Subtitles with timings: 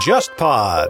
[0.00, 0.88] JustPod。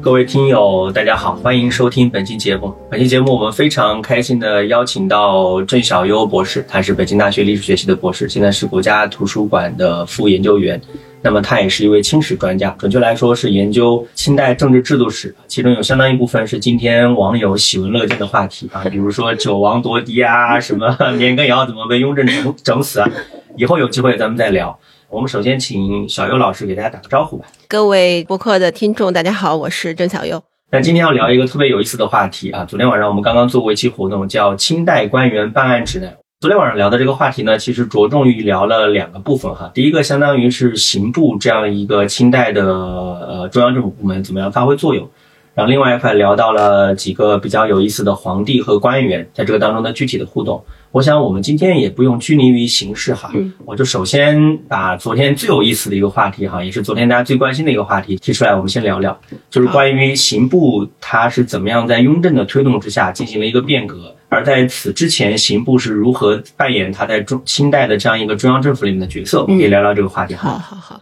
[0.00, 2.74] 各位听友，大家好，欢迎收听本期节目。
[2.90, 10.80] 本期节目我们非常开心的邀请到郑小优博士，他是北京大学历史学系的博士，现在是国家图书馆的副研究员。
[11.24, 23.08] 那么他也是一位清史专家，准确来说是研究清代政治制度史，其中有相当一部分是今天网友喜闻乐见的话题啊，比如说九王夺嫡啊，什么年羹尧怎么被雍正整整死啊，
[23.56, 24.76] 以后有机会咱们再聊。
[25.08, 27.46] 我们首先请小优老师给大家打个招呼吧。
[27.68, 30.42] 各位播客的听众，大家好，我是郑小优。
[30.72, 32.64] 那今天要聊一个特别有意思的话题啊！
[32.64, 36.10] 昨天晚上我们刚刚做过一期活动，叫《清代官员办案指南》。
[36.42, 39.70] 昨天晚上聊的这个话题呢，其实着重于聊了两个部分哈。
[39.72, 45.08] 第一个相当于是刑部这样一个清代的呃中央政府部门怎么样发挥作用，
[45.54, 50.60] 然后另外一块聊到了几个比较有意思的皇帝和官员在这个当中的具体的互动。
[50.90, 53.30] 我想我们今天也不用拘泥于形式哈，
[53.64, 59.16] 我就首先把昨天最有意思的一个话题哈，也是昨天大家最关心的一个话题提出来，我们先聊聊，
[59.48, 70.34] 就是关于刑部它是怎么样在雍正的推动之下进行了一个变革，而在此之前，刑部是如何扮演他在中清代的这样一个中央政府里面的角色，我们可以聊聊这个话题。
[70.34, 70.98] 好好好。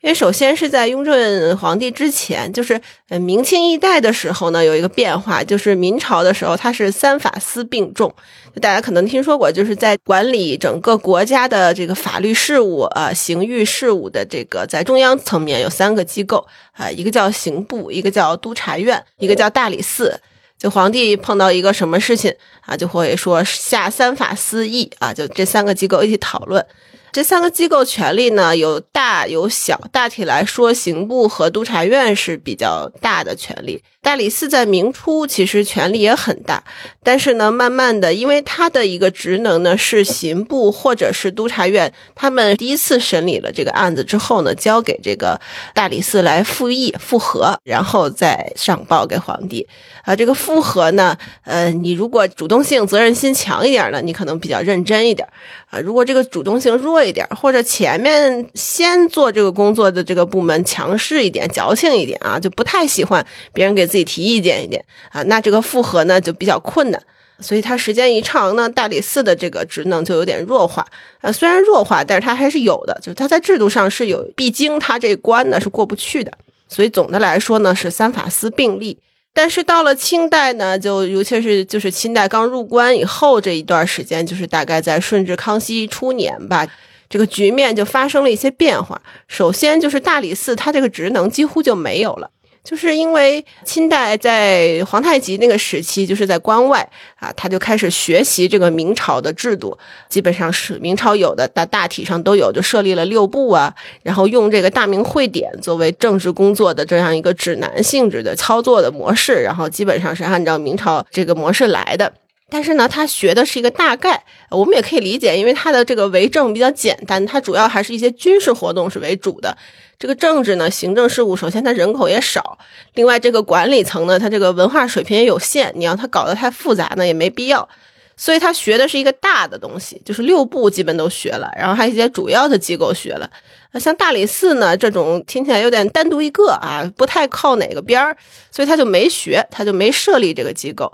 [0.00, 8.14] 因为首先是在雍正皇帝之前，就是呃明清一代的时候呢，有一个变化，就是明朝的时候，它是三法司并重，
[8.60, 20.20] 大家可能听说过，就是在管理整个国家的这个法律事务啊、刑狱事务的这个，在中央层面有三个机构啊，一个叫刑部，一个叫督察院，一个叫大理寺。
[20.58, 22.34] 就皇帝碰到一个什么事情
[22.66, 26.64] 啊，就会说下三法司议啊，就这三个机构一起讨论。
[27.10, 33.82] 这三个机构权力呢有大有小，大体来说，刑部和督察院是比较大的权力。
[34.08, 36.64] 大理寺在明初其实权力也很大，
[37.02, 45.38] 但是呢，慢慢的，因为他的一个职能呢是刑部或者是督察院，他们第一次审理了这个案子之后呢，交给这个
[45.74, 49.68] 大理寺来复议复核，然后再上报给皇帝。
[50.04, 51.14] 啊，这个复核呢，
[51.44, 55.28] 呃，你如果主动性、责任心强一点呢，你可能比较认真一点
[55.68, 55.78] 啊。
[55.80, 63.97] 如果这个主动性弱一点，或者前面先做这个工作的这个部门强势一点、矫情一点啊，就不太喜欢别人给自己。
[64.04, 67.02] 提意见一点啊，那这个复核呢就比较困难，
[67.40, 70.86] 所以它时间一长呢，大理寺的这个职能就有点弱化
[71.20, 71.30] 啊。
[71.30, 76.32] 虽然弱化，但是它还是有的，就是它在制度上是有必经它这关呢是过不去的。
[76.68, 78.98] 所以总的来说呢，是三法司并立。
[79.34, 86.66] 但是到了清代呢，就尤其是就是清代刚入关以后这一段时间，就是大概在顺治、康熙初年吧，
[87.08, 89.00] 这个局面就发生了一些变化。
[89.28, 92.30] 首先就是大理寺它这个职能几乎就没有了。
[92.64, 96.86] 就是因为清代在皇太极那个时期，就是在关外
[97.16, 99.76] 啊，他就开始学习这个明朝的制度，
[100.08, 112.12] 基本上是明朝有的大大体上都有，就设立了六部啊，然后用这个大明会典作为政治工作的这样一个指南性质的操作的模式，然后基本上是按照明朝这个模式来的。
[112.50, 119.56] 但是呢，他学的是一个大概，我们也可以理解，因为他的这个为政比较简单，他主要还是一些军事活动是为主的。
[119.98, 122.58] 这个政治呢，行政事务，首先它人口也少，
[122.94, 127.68] 另外这个管理层呢，它这个文化水平也有限，你让它搞得太复杂呢，也没必要。
[128.16, 133.30] 所以他学的是一个大的东西，就是六部基本都学了，然后还有一些主要的机构学了。
[133.74, 138.16] 像大理寺呢，这种听起来有点单独一个啊，不太靠哪个边儿，
[138.50, 140.92] 所以他就没学，他就没设立这个机构。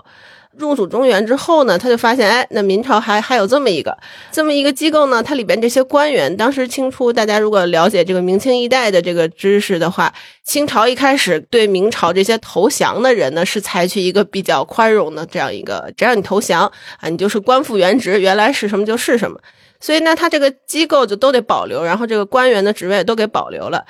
[0.57, 3.97] 入主中原之后呢，他就发现，哎，那明朝还还有这么一个
[4.31, 5.21] 这么一个机构呢。
[5.21, 10.13] 它里边这些官员，当时清初，大家如果了解这个明清一代的这个知识的话，
[10.43, 19.39] 清朝一开始对明朝这些投降的人呢，是采取一个比较宽容的这样一个，只要你投降啊，你就是官复原职，原来是什么就是什么。
[19.79, 23.85] 所以呢，他这个机构就都得保留，然后这个官员的职位都给保留了。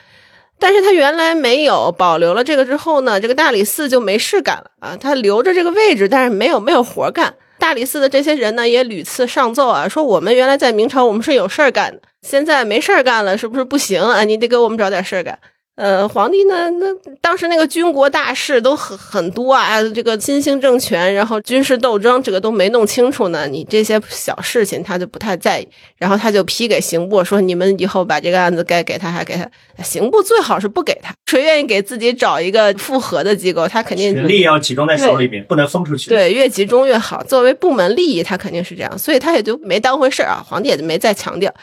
[0.60, 4.98] 但是他原来没有保留了这个之后呢，这个大理寺就没事干了啊。
[5.00, 7.36] 他留着这个位置，但是没有没有活干。
[7.58, 14.24] 大理寺的这些人呢，也屡次上奏啊，说我们原来在明朝我们是有事儿干的，现在没事儿干了，是不是不行啊？
[14.24, 15.40] 你得给我们找点事儿干。
[15.76, 16.70] 呃，皇帝呢？
[16.72, 16.88] 那
[17.20, 23.46] 当时那个军国大事都很很多啊，这个新兴政权，然后军事斗争，这个都没弄清楚呢。
[23.46, 25.68] 你这些小事情他就不太在意，
[25.98, 29.46] 然后他就批给刑部说：“你们以后把这个案子该给他还给他。”
[29.84, 36.10] 刑部最好是不给他，谁愿意给自己找一个复核的机构，他肯定权力要集中在手里面，不能分出去。
[36.10, 37.22] 对，越集中越好。
[37.24, 40.42] 作为部门利益，他肯定是这样，所以他也就没当回事儿啊。
[40.48, 41.54] 皇帝也就没再强调。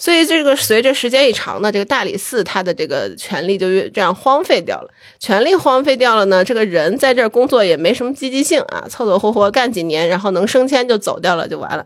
[0.00, 4.88] 所以这个随着时间一长呢，这个大理寺他的这个权力就越这样荒废掉了，
[5.18, 11.84] 权力荒废掉了呢，这个人在这儿工作也没什么积极性啊，凑凑合合干几年，然后能升迁就走掉了就完了。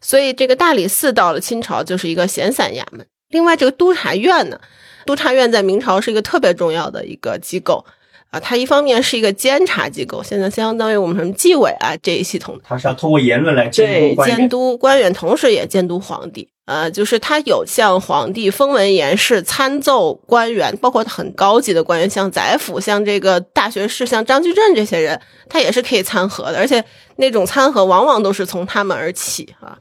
[0.00, 3.06] 所以这个大理寺到了清朝就是一个闲散衙门。
[3.28, 4.58] 另外，这个督察院呢，
[5.04, 7.84] 督察院在明朝是一个特别重要的一个机构
[8.30, 16.48] 啊，它一方面是一个监察机构，现在相当于我们什么纪委啊这一系统，它是要通过言论来监督官员监督官员，同时也监督皇帝。
[16.64, 26.84] 呃，就是他有向皇帝封文言事、参奏官员，包括很高级的官员，像宰辅、像这个大学士、像张居正这些人，他也是可以参合的，而且
[27.16, 29.76] 那种参合往往都是从他们而起啊。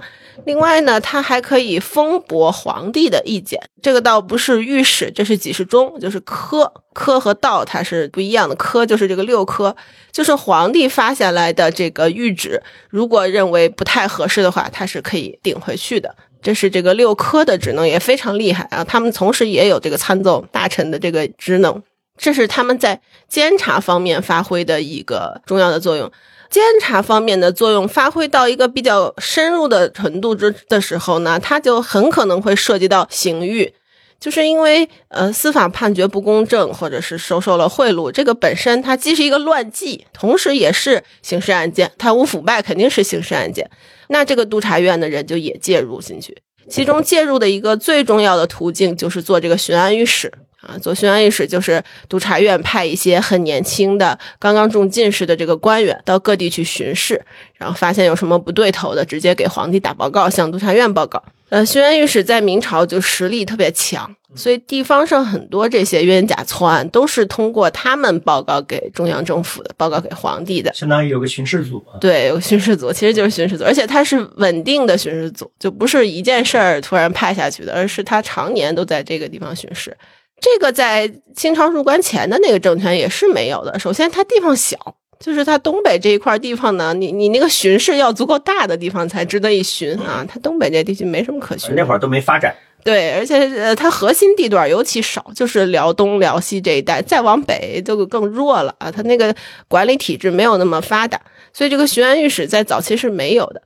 [0.45, 9.75] 另外呢，他还可以封驳皇帝的意见，这个倒不是御史，这是给事中，就是科科和道它是不一样的，科就是这个六科，
[10.11, 16.15] 就是皇帝发下来的这个谕旨，如果认为不太合适的话，他是可以顶回去的。
[16.41, 21.81] 这是这个六科的职能也非常厉害啊，他们同时也有这个参奏大臣的这个职能，
[22.17, 26.11] 这是他们在监察方面发挥的一个重要的作用。
[26.49, 33.73] 监察方面的作用发挥到一个比较深入的程度之的时候呢，它就很可能会涉及到刑狱，
[34.21, 43.69] 就是因为呃司法判决不公正，或者是收受了贿赂，这个本身它既是一个乱纪，同时也是刑事案件，贪污腐败肯定是刑事案件。
[44.09, 46.37] 那这个督察院的人就也介入进去，
[46.69, 57.19] 其中介入的一个最重要的途径就是做这个巡案御史啊，左巡案御史就是督察院派一些很年轻的、刚刚中进士的这个官员到各地去巡视，
[57.55, 61.21] 然后发现有什么不对头的，直接给皇帝打报告，向督察院报告。
[61.49, 70.73] 呃，巡案御史在明朝就实力特别强，所以地方上很多这些冤假错案都是通过他们报告给中央政府的，报告给皇帝的。
[70.73, 71.99] 相当于有个巡视组啊。
[71.99, 79.97] 对，有个巡视组，其实就是巡视组，而且他是稳定的巡视组，就不是一件事儿突然派下去的，而是他常年都在这个地方巡视。
[80.41, 83.77] 这个在清朝入关前的那个政权也是没有的。
[83.77, 84.75] 首先，它地方小，
[85.19, 90.25] 就是它东北这一块地方呢，你你那个巡视要足够大的地方才值得一巡啊。
[90.27, 98.89] 它东北这地区没什么可巡，那会儿都没发展，对，而且呃，它核心地段尤其少，就是辽东、辽西这一带，再往北就更弱了啊。
[98.89, 99.33] 它那个
[99.67, 101.21] 管理体制没有那么发达，
[101.53, 103.61] 所以这个巡案御史在早期是没有的。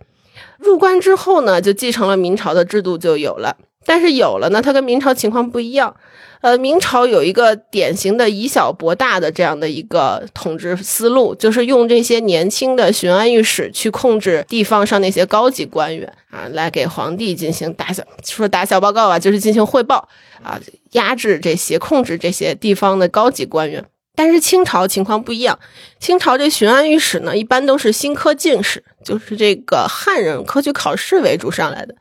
[0.59, 3.55] 入关之后呢，就继承了明朝的制度就有了，
[3.85, 5.95] 但是有了呢，它跟明朝情况不一样。
[6.41, 20.07] 呃，明朝有一个典型的以小博大的这样的一个统治思路，就是用这些年轻的巡案御史去控制地方上那些高级官员啊，来给皇帝进行打小说打小报告啊，就是进行汇报
[20.43, 20.59] 啊，
[20.91, 23.83] 压制这些控制这些地方的高级官员。
[24.15, 25.59] 但是清朝情况不一样，
[25.99, 31.93] 清朝这巡按御史呢，一般都是新科进士，就是这个汉人科举考试为主上来的。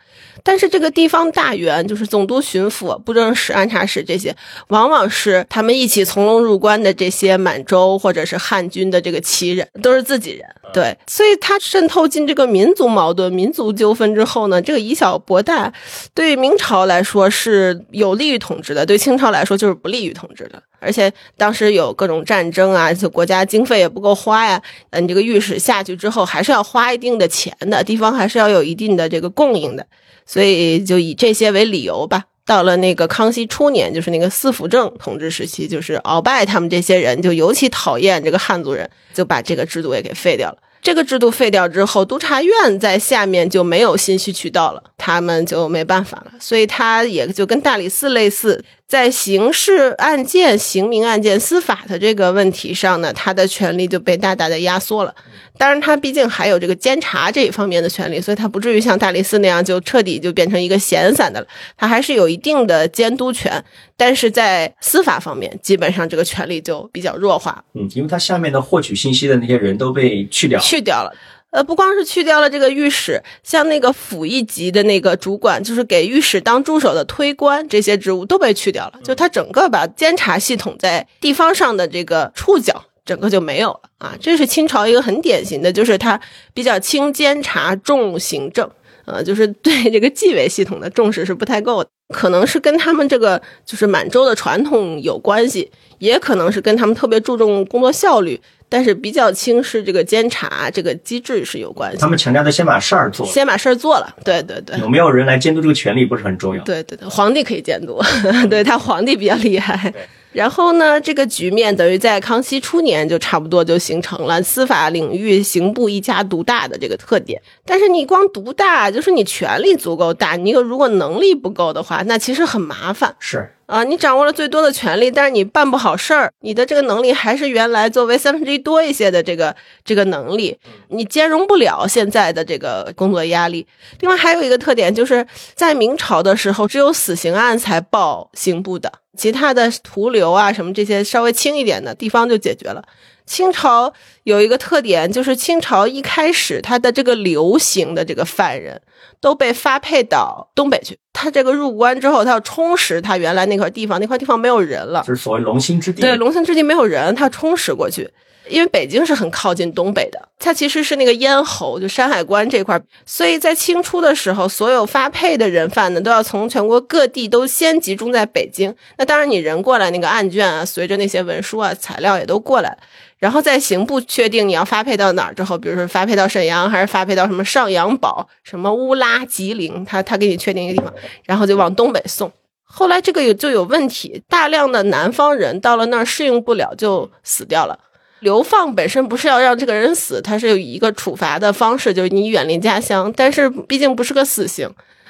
[0.46, 4.37] 但是这个地方大员，就是总督、巡抚、布政使、按察使这些，
[4.69, 10.44] 往往是他们一起从龙入关的这些满洲或者是汉军的这个旗人，都是自己人。
[10.75, 15.72] 对，所以他渗透进这个民族矛盾、民族纠纷之后呢，这个以小博大，
[16.12, 20.62] 对明朝来说是有利于统治的，对清朝来说就是不利于统治的。
[20.85, 24.61] 而且当时有各种战争啊，就国家经费也不够花呀。
[24.91, 29.87] 嗯，你这个御史下去之后，还是要花一定的钱的，地方还是要有一定的这个供应的。
[30.27, 32.25] 所以就以这些为理由吧。
[32.47, 40.59] 到了那个康熙初年，就是那个四辅正统治时期，就是鳌拜他们这些人就尤其讨厌这个汉族人，就把这个制度也给废掉了。
[40.83, 55.14] 这个制度废掉之后，督察院在下面就没有信息渠道了，他们就没办法了，所以他也就跟大理寺类似，在刑事案件、刑民案件、司法的这个问题上呢，他的权利就被大大的压缩了。
[55.57, 61.47] 当然，他毕竟还有这个监察这一方面的权利，所以他不至于像大理寺那样就彻底就变成一个闲散的了。
[61.76, 63.64] 他还是有一定的监督权，
[63.97, 67.64] 但是在司法方面，基本上这个权利就比较弱化。
[67.75, 71.12] 嗯，因为他下面的获取信息的那些人都被去掉，去掉了。
[71.54, 78.94] 呃，不光是去掉了这个御史，像那个府一级的那个主管，就是给御史当助手的推官，这些职务都被去掉了。
[79.04, 82.84] 就他整个把监察系统在地方上的这个触角。
[83.06, 84.14] 整个就没有了啊！
[84.18, 86.18] 这是清朝一个很典型的，就是他
[86.54, 88.66] 比较轻监察重行政，
[89.04, 91.90] 呃，就是对这个纪委系统的重视是不太够的。
[92.14, 98.40] 可能是跟他们这个就是满洲的传统有关系，也可能是跟他们特别注重工作效率，
[98.75, 101.99] 但是比较轻视这个监察这个机制是有关系。
[101.99, 104.16] 他们强调的先把事儿做，先把事儿做了。
[104.25, 106.64] 对对对，有没有人来监督这个权利不是很重要。
[106.64, 108.02] 对对对，皇帝可以监督，
[108.50, 109.95] 对他皇帝比较厉害。
[110.35, 117.41] 然后呢，这个局面等于在康熙初年就差不多就形成了司法领域刑部一家独大的这个特点。
[117.64, 123.14] 但是你光独大，就是你权力足够大，你如果能力不够的话，那其实很麻烦。
[123.19, 133.67] 是啊，你掌握了最多的权力，但是你办不好事儿，你的这个能力还是原来作为三分之一多一些的这个这个能力，你兼容不了现在的这个工作压力。
[134.00, 142.83] 另外还有一个特点，就是在明朝的时候，只有死刑案才报刑部的，其他的徒留啊什么这些稍微轻一点的地方就解决了。
[143.26, 143.92] 清朝
[144.25, 148.83] 有一个特点，就是清朝一开始他的这个流行的这个犯人
[149.21, 150.99] 都被发配到东北去。
[151.25, 156.02] 他这个入关之后，他要充实他原来那块地方，那块地方没有人了，就是所谓龙兴之地。
[156.02, 158.11] 对，龙兴之地没有人，他充实过去。
[158.47, 168.75] 因为北京是很靠近东北的，它其实是那个咽喉，就山海关这块，所以在清初的时候，所有发配的人犯呢，都要从全国各地都先集中在北京。
[168.99, 172.76] 那当然，你人过来，那个案卷啊，随着那些文书啊、材料也都过来，
[173.19, 180.93] 然后在刑部确定你要发配到哪儿之后，比如说发配到沈阳，还是发配到什么上阳堡、什么乌拉、吉林，他他给你确定一个地方，
[181.25, 182.33] 然后就往东北送。
[182.62, 187.78] 后来这个有就有问题，大量的南方人到了那儿适应不了，就死掉了。
[188.21, 193.12] 流放本身不是要让这个人死，他是有一个处罚的方式，就是你远离家乡。
[193.14, 194.68] 但是毕竟不是个死刑，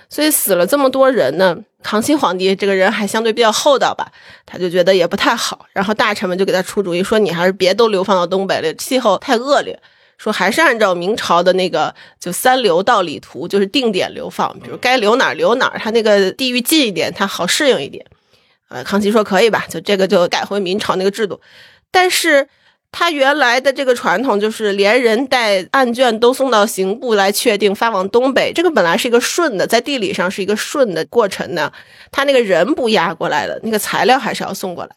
[0.08, 1.56] 所以死了这么多人呢。
[1.82, 4.10] 康熙皇帝这个人还相对比较厚道吧，
[4.46, 5.66] 他就觉得也不太好。
[5.72, 9.78] 然后大臣们就给他出主意，说你还是别都流放到东北了，气候太恶劣。
[10.18, 18.04] 说还是按照明朝的那个就三流道理图，就是定点流放，比如该留哪儿留哪儿，他那个地域近一点，他好适应一点。
[18.68, 21.40] 呃，康熙说可以吧，就这个就改回明朝那个制度，
[21.90, 22.48] 但是。
[22.96, 31.72] 他原来的这个传统就是连人带案卷都送到刑部来确定发往东北，这个本来是一个顺的，在地理上是一个顺的过程呢。
[32.12, 34.94] 他那个人不押过来的，那个材料还是要送过来。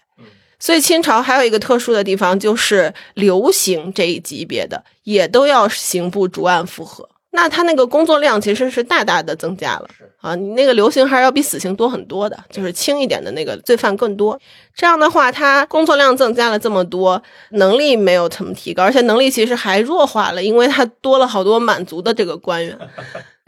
[0.59, 7.07] 所以清朝还有一个特殊的地方，就是流刑这一级别的也都要刑部逐案复核。
[7.31, 9.87] 那他那个工作量其实是大大的增加了
[10.21, 10.33] 啊！
[10.33, 14.39] 你那个流刑还是要比死刑多很多的，就是轻一点的那个罪犯更多。
[14.73, 17.21] 这样的话，他工作量增加了这么多，
[17.51, 22.75] 能力没有怎么提高，而且能力其实还弱化了，因为他多了好多满族的这个官员。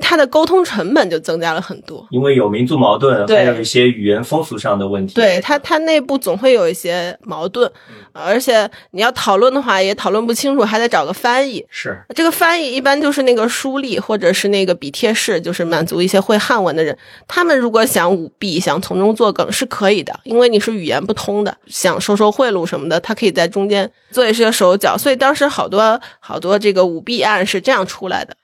[0.01, 5.13] 他的沟通成本就增加了很多，因为有民族矛盾，还有一些语言风俗上的问题。
[5.13, 7.69] 对他，他内部总会有一些矛盾，
[8.13, 11.65] 而且你要讨论的话也讨论不清楚，还得找个翻译。
[11.69, 16.97] 是这个翻译一般就是那个书吏或者是那个笔帖式，就是满足一些会汉文的人。
[17.27, 24.97] 他们如果想舞弊，想从中作梗是可以的，因为你是语言不通的，想收受贿赂什么的，他可以在中间做一些手脚。
[24.97, 28.35] 所以当时好多好多这个舞弊案是这样出来的，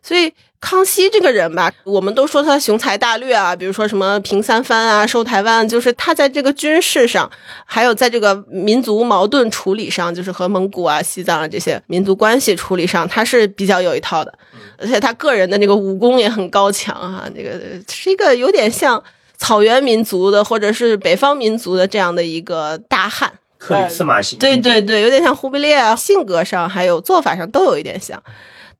[0.00, 0.32] 所以。
[0.62, 7.28] 康熙这个人吧，我们都说他雄才大略啊，比如说什么平三藩啊、收台湾，就是他在这个军事上，
[7.66, 14.32] 还有在这个民族矛盾处理上，就是和蒙古啊、西藏啊这些民族关系处理上，他是比较有一套的。
[14.78, 19.02] 而且他个人的那个武功也很高强啊，这个是一个有点像
[19.36, 23.32] 草原民族的或者是北方民族的这样的一个大汉。
[23.58, 24.38] 克里斯马型。
[24.38, 28.22] 对对对，有点像忽必烈啊，性格上还有做法上都有一点像。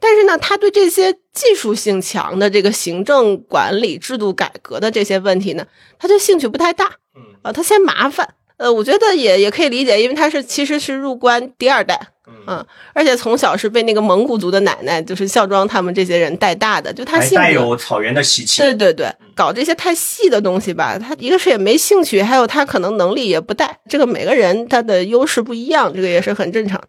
[0.02, 5.64] 但是呢，他对这些技术性强的这个行政管理制度改革的这些问题呢，
[5.96, 6.86] 他就兴趣不太大。
[7.14, 8.28] 嗯，啊，他嫌麻烦。
[8.56, 11.98] 呃，我觉得也也可以理解，因为他是其实是入关第二代，
[12.46, 18.60] 嗯，而且从小是被那个蒙古族的奶奶，就是孝庄他们这些人带大的，就他性格带有草原的习气。
[18.60, 23.78] 对对对，搞这些太细的东西吧，他一个是也没兴趣，还有他可能能力也不带。
[23.88, 26.80] 这个每个人他的优势不一样，这个也是很正常。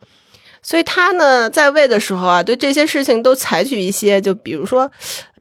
[0.64, 4.90] 所以他呢，在位的时候啊，对这些事情都采取一些，就比如说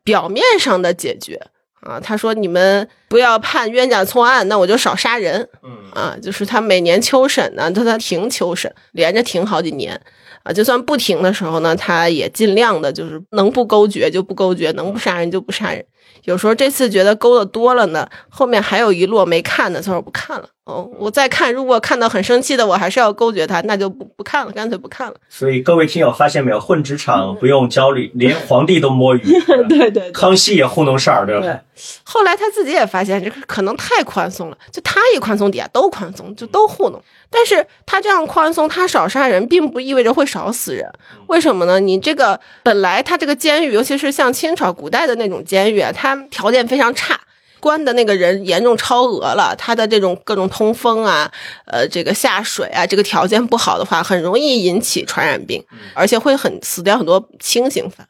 [0.02, 1.41] 表面上的解决
[1.81, 2.00] 啊。
[2.00, 9.99] 他说：“你们不要判冤假错案，那我就少杀人。”嗯啊，就是他每年秋审呢，他他停秋审，连着停好几年
[10.43, 10.52] 啊。
[10.52, 15.85] 就算不停的时候呢，他也尽量的，就是能不勾决就不勾决，能不杀人就不杀人。
[16.25, 20.49] 有时候这次觉得勾的多了呢，后面还有一摞没看的，他说不看了。
[20.64, 25.14] 哦，我再看，如果看到很生气的，我还是要勾决他，那就不不看了，干脆不看了。
[25.28, 29.23] 所以各位听友发现没有，混职场不用焦虑，连皇帝都摸鱼。
[29.69, 31.61] 对对，康熙也糊弄事儿，对吧？
[32.04, 37.02] 后来他自己也发现，这个可能太宽松了，就他一宽松，底下都宽松，就都糊弄。
[37.28, 40.88] 但是他这样宽松，他少杀人，并不意味着会少死人。
[41.26, 41.81] 为什么呢？
[41.81, 47.21] 你这个本来他这个监狱，尤其是像清朝古代的那种监狱啊，它条件非常差。
[47.61, 51.30] 关的那个人严重超额了，他的这种各种通风啊，
[51.64, 58.04] 呃，这个下水啊，这个条件不好的话，很容易引起传染病，而且会很死掉很多轻型犯。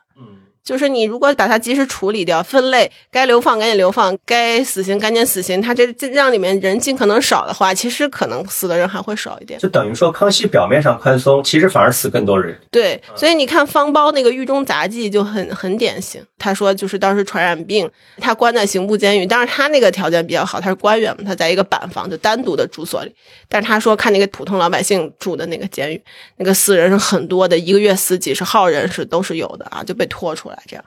[0.64, 9.58] 就是你如果把它及时处理掉、分类，该流放赶紧流放，该死刑赶紧死刑，他这这让里面人尽可能少的话，其实可能死的人还会少一点。
[9.58, 12.56] 就等于说康熙表面上宽松，其实反而死更多人。
[12.70, 16.22] 对，所以你看方苞那个狱中杂记就很很典型。
[16.38, 23.12] 他说就是当时传染病，他关在刑部监狱，但是他那个条件比较好，他是官员嘛，他在一个板房就单独的住所里。
[23.48, 26.00] 但是他说看那个普通老百姓住的那个监狱，
[26.36, 30.51] 那个死人是很多的，一个月死几十号人是都是有的啊，就被拖出来。
[30.66, 30.84] 这样，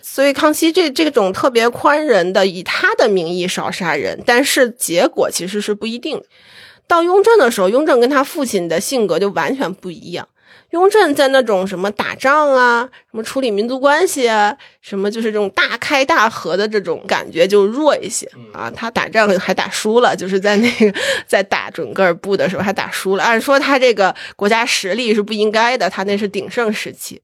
[0.00, 6.22] 所以康熙这这种特别宽仁的，以他的名义少杀人，但是结果其实是不一定。
[6.86, 10.28] 到雍正的时候，雍正跟他父亲的性格就完全不一样。
[10.70, 18.70] 雍正在那种什么打仗啊，什么处理民族关系啊，什么就是这种大开大合的这种感觉就弱一些啊。
[18.74, 23.22] 他打仗还打输了，就是在那个在打准噶尔部的时候还打输了。
[23.22, 27.20] 按说他这个国家实力是不应该的，他那是鼎盛时期。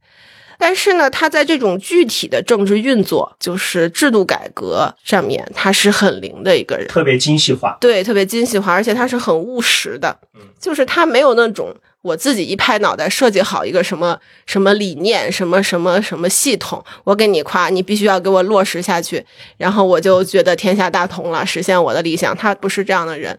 [0.58, 7.76] 但是呢，他在这种具体的政治运作，就是制度改革上面，他是很灵的一个人，特别精细化。
[7.80, 10.18] 对，特别精细化，而且他是很务实的。
[10.60, 11.72] 就是他没有那种
[12.02, 19.24] 我自己一拍脑袋设计好一个什么什么理念、什么什么什么系统，我给你夸，你必须要给我落实下去，
[19.56, 22.36] 然后我就觉得天下大同了，实现我的理想。
[22.36, 23.38] 他不是这样的人。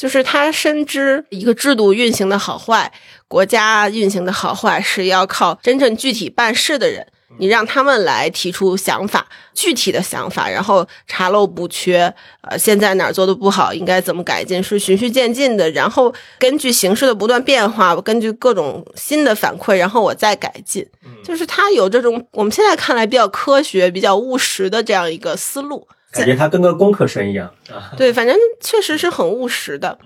[0.00, 2.90] 就是他深知一个制度运行的好坏，
[3.28, 7.06] 国家运行的好坏是要靠真正具体办事的人，
[7.38, 20.86] 你让他们来提出想法，具体的想法，然后查漏补缺，呃，现在哪儿做的不好，应该怎么改进，是循序渐进的，然后根据形势的不断变化，根据各种新的反馈，然后我再改进。
[21.22, 25.86] 就是他有这种我们现在看来比较科学、比较务实的这样一个思路。
[26.12, 27.92] 感觉他跟个工科生一样啊。
[27.96, 29.98] 对，反正确实是很务实的。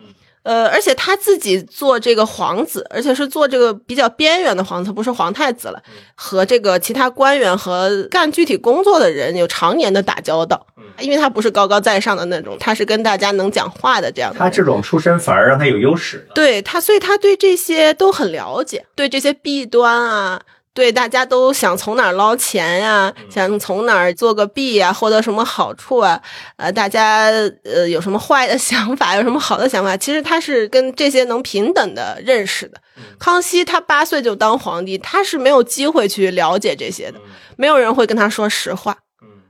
[0.43, 5.83] 呃，而且他自己做这个皇子，而且是做这个比较边缘的皇子，不是皇太子了，
[6.15, 10.67] 和这个其他官员和干具体工作的人有常年的打交道。
[11.01, 14.39] 因为他不是高高在上的那种，他是跟大家能讲话的这样的。
[14.39, 16.29] 他这种出身反而让他有优势。
[16.35, 20.43] 对他，所以他对这些都很了解，对这些弊端啊。
[20.75, 23.14] 对，大家都想从哪儿捞钱呀？
[23.31, 24.93] 想从哪儿做个币呀？
[24.93, 26.21] 获得什么好处啊？
[26.57, 27.31] 呃，大家
[27.62, 29.14] 呃有什么坏的 想法？
[29.14, 29.97] 有什么好的想法？
[29.97, 32.81] 其实他是跟这些能平等的认识的。
[33.21, 37.21] 康熙他八岁就当皇帝，他是没有机会去了解这些的，
[37.57, 38.99] 没有人会跟他说实话。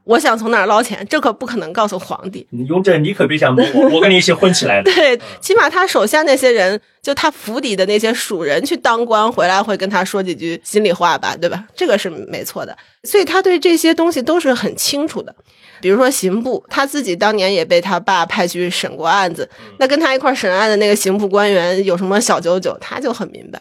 [0.04, 2.46] 我想从哪儿捞钱，这可不可能告诉皇帝。
[2.68, 4.92] 雍正，你可别想蒙我，我跟你一起混起来的。
[4.94, 11.64] 对，起码他手下那些人，就他府邸的那些属人去当官回来，会跟他说几句心里话吧，对吧？
[11.74, 12.76] 这个是没错的。
[13.04, 15.34] 所以他对这些东西都是很清楚的。
[15.80, 23.60] 比如说刑部，他自己当年也被他爸派去审过案子，那跟他一块审案的那个刑部官员有什么小九九，他就很明白。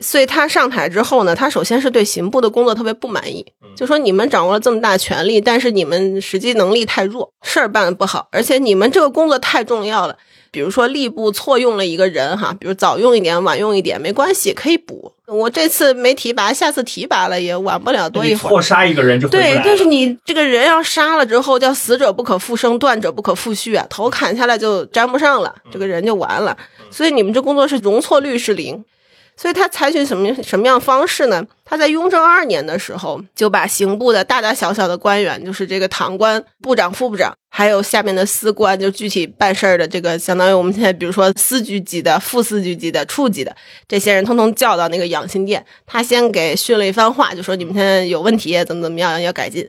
[0.00, 3.44] 所以他上台之后呢，他首先是对刑部的工作特别不满意，
[3.76, 10.16] 就说你们掌握了这么大权力，但是你们实际能力太弱，事儿办的不好，而且你们这个工作太重要了。
[10.50, 15.12] 比如说吏部错用了一个人哈，比如早用一点、晚用一点没关系，可以补。
[15.26, 18.50] 我这次没提拔，下次提拔了也晚不了多一会儿。
[18.50, 26.56] 错杀一个人就对，但是你这个人要杀了之后，叫死者不可复生，断者不可复续啊，头砍下来就粘不上了，这个人就完了。
[26.90, 28.82] 所以你们这工作是容错率是零。
[29.40, 31.46] 所以他采取什么什么样方式呢？
[31.64, 43.54] 他在雍正二年的时候，就把刑部的大大小小的官员，就是这个堂官、部长、副部长，还有下面的司官，就具体办事儿的这个，相当于我们现在比如说司局级的、副司局级的、处级的
[43.86, 45.64] 这些人，通通叫到那个养心殿。
[45.86, 49.68] 他先给训了一番话，就说你们现在有问题，怎么怎么样要改进。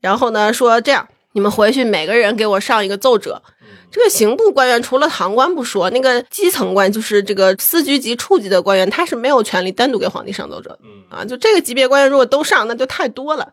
[0.00, 3.42] 然后呢，说这样，你们回去每个人给我上一个奏折。
[3.90, 10.78] 这个刑部官员除了堂官不说，那个基层官就是这个司局级、处级的官员，他是没有权利单独给皇帝上奏折的。
[11.08, 13.52] 啊，就这个级别官员如果都上，那就太多了。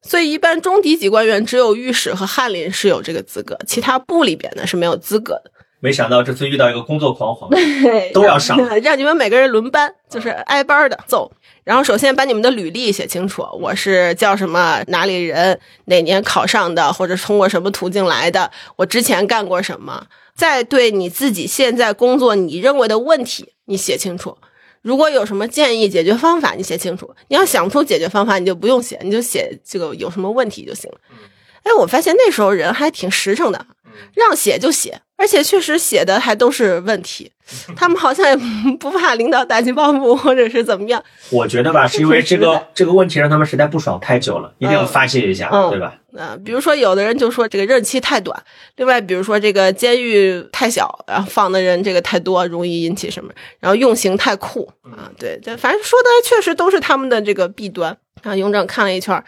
[0.00, 5.50] 所以一般中低级官员只有御史和翰林是有这个资格，其他部里边呢是没有资格的。
[5.80, 7.56] 没想到这次遇到一个工作狂皇帝，
[8.14, 11.30] 都要上， 让你们每个人轮班，就是挨班的奏。
[11.64, 20.06] 然后首先把你们的履历写清楚，我是叫什么，哪里人，哪年考上的，或者通过什么途径来的，我之前干过什么。
[20.36, 24.36] 再对你自己现在工作你认为的问题，你写清楚。
[24.82, 27.14] 如果有什么建议解决方法，你写清楚。
[27.28, 30.98] 你要想不出解决方法，你就不用写，你就写这个有什么问题就行了。
[31.62, 33.66] 哎，我发现那时候人还挺实诚的，
[34.12, 35.00] 让写就写。
[35.16, 37.30] 而且确实写的还都是问题，
[37.76, 38.36] 他们好像也
[38.78, 41.02] 不怕领导打击报复或者是怎么样。
[41.30, 45.94] 我觉得吧，是因为这个这个问题让他们实在不爽太久了，一定要发泄一下，对吧？
[46.18, 48.40] 啊，比如说有的人就说这个任期太短，
[48.76, 53.32] 另外比如说这个监狱太小，然后放的人这个太多，容易引起什么？
[53.60, 57.96] 然后用刑太酷啊，对，这反正说的确实都是他们的这个弊端。
[58.22, 59.22] 啊，雍正看了一圈。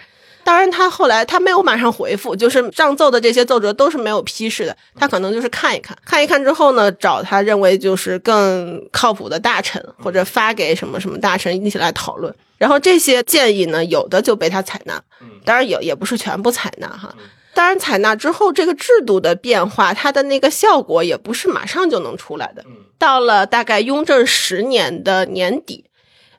[0.46, 4.76] 当然，他后来他没有马上回复，就是上奏的这些奏折都是没有批示的。
[4.94, 12.32] 他可能就是看一看，看一看之后呢，找他认为就是更靠谱的大臣，或者发给什么什么大臣一起来讨论。
[12.58, 15.02] 然后这些建议呢，有的就被他采纳，
[15.44, 17.12] 当然也也不是全部采纳哈。
[17.52, 22.64] 当然，采纳之后，这个制度的变化，它的那个效果也不是马上就能出来的。
[22.98, 25.86] 到了大概雍正十年的年底，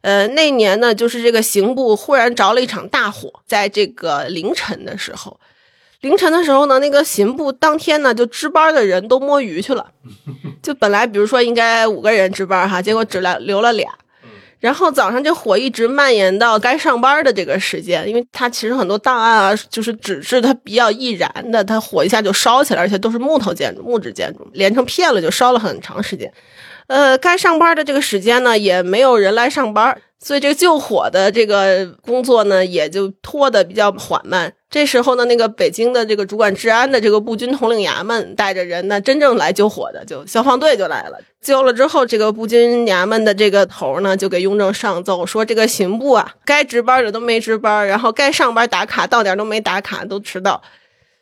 [0.02, 5.40] 呃，那年呢，就是这个刑部忽然着了一场大火，在这个凌晨的时候，
[6.02, 9.92] 凌晨的时候呢，那个刑部当天呢，就值班的人都摸鱼去了，
[10.62, 13.90] 就本来比如说应该五个人值班哈，结果只来留了俩。
[14.60, 26.32] 然后早上这火一直蔓延到该上班的这个时间，因为它其实很多档案啊，就是纸质它比较易燃的，它火一下就烧起来，而且都是木头建筑、木质建筑，连成片了就烧了很长时间。
[26.88, 34.54] 呃，该上班的这个时间呢，也没有人来上班，所以这个救火的这个工作呢，也就拖得比较缓慢。
[34.69, 41.17] 这时候呢，那个北京的这个主管治安的这个步军统领衙门带着人呢，真正来救火的就消防队就来了。
[41.41, 50.62] 救了之后，这个步军衙门的这个头呢，就给雍正上奏说，这个刑部啊，该值班的都没值班，然后该上班打卡到点都没打卡，都迟到。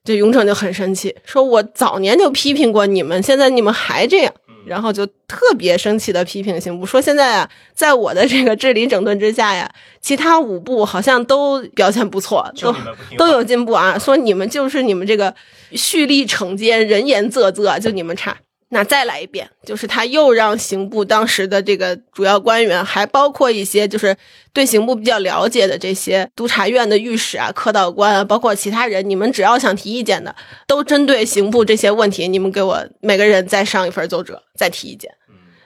[0.04, 4.32] 这雍正就很生气，说我早年就批评过你们，现在你们还这样。
[4.66, 12.76] 然后就特别生气的批评刑部，说现在啊，在我的这个治理整顿之下呀，其他五部好像都表现不错，都
[13.18, 13.98] 都有进步啊。
[13.98, 15.34] 说你们就是你们这个
[15.72, 18.36] 蓄力惩奸，人言啧啧，就你们差。
[18.76, 24.14] 那再来一遍，就是他又让刑部当时的这个主要官员，还包括一些就是
[24.52, 30.36] 对刑部比较了解的这些督察院的御史啊、科道官啊，包括其他人，你们只要想提意见的，
[30.68, 35.10] 都针对刑部这些问题，你们给我每个人再上一份奏折，再提意见。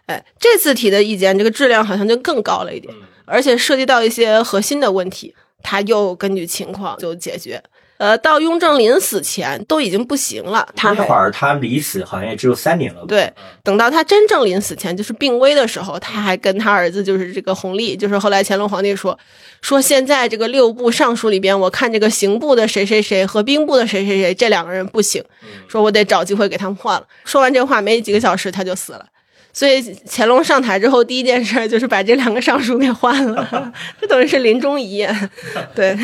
[0.06, 2.94] 哎，这次提的意见，这个质量好像就更高了一点，
[3.26, 7.64] 而且涉及到一些核心的问题，他又根据情况就解决。
[8.00, 10.66] 呃，到雍正临死前都已经不行了。
[10.74, 13.04] 他那会儿他离死好像也只有三年了。
[13.06, 13.30] 对，
[13.62, 19.20] 等到他真正临死前，就是病危的时候，他还跟他儿子，就是这个弘历，就是后来乾隆皇帝说，
[19.62, 25.22] 说现在这个六部尚书里边，我看这个刑部的谁谁谁和兵部的谁谁谁这两个人不行，
[25.68, 27.06] 说我得找机会给他们换了。
[27.26, 29.06] 说完这话没几个小时他就死了。
[29.52, 35.30] 所以乾隆上台之后第一件事就是把这两个尚书给换了， 这等于是临终遗言。
[35.76, 36.00] 对，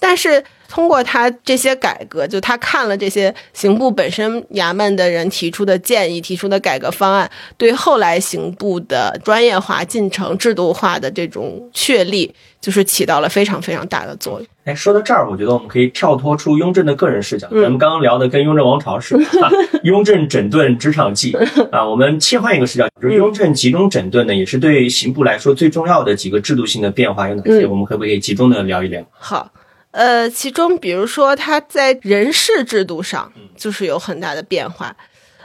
[0.00, 0.42] 但是。
[0.70, 7.28] 通过他这些改革，就他看了这些刑部本身衙门的人提出的建议、提出的改革方案，
[7.58, 14.46] 对后来刑部的专业化进程、制度化的这种确立，就是起到了非常非常大的作用。
[14.64, 19.24] 哎，说到这儿，我觉得我们可以跳脱出雍正的个人视角，咱们刚刚聊的跟雍正王朝似的，
[19.82, 21.36] 雍正整顿职场记
[21.72, 27.66] 啊，我们切换一个视角，就是雍正集中整顿呢，也是对刑部来说最重要的几个制度性的变化有哪些？
[27.66, 29.02] 我们可不可以集中的聊一聊？
[29.18, 29.50] 好。
[29.92, 34.96] 呃，其中比如说他在人事制度上就是有很大的变化。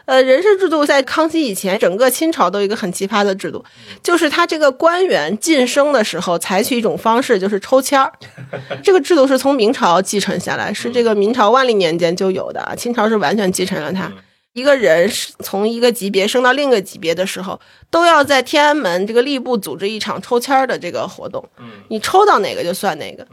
[0.06, 3.66] 呃，人事制度在康熙以前，整个清朝都有一个很奇葩的制度，
[4.04, 8.14] 就是他这个官员晋升的时候采取一种方式，就是抽签儿。
[8.84, 14.12] 这个制度是从明朝继承下来，是这个明朝万历年间就有的，清朝是完全继承了它。
[14.54, 21.44] 一个人是从一个级别升到另一个级别的时候，都要在天安门这个吏部组织一场抽签儿的这个活动。
[21.58, 23.26] 嗯，你抽到哪个就算哪个。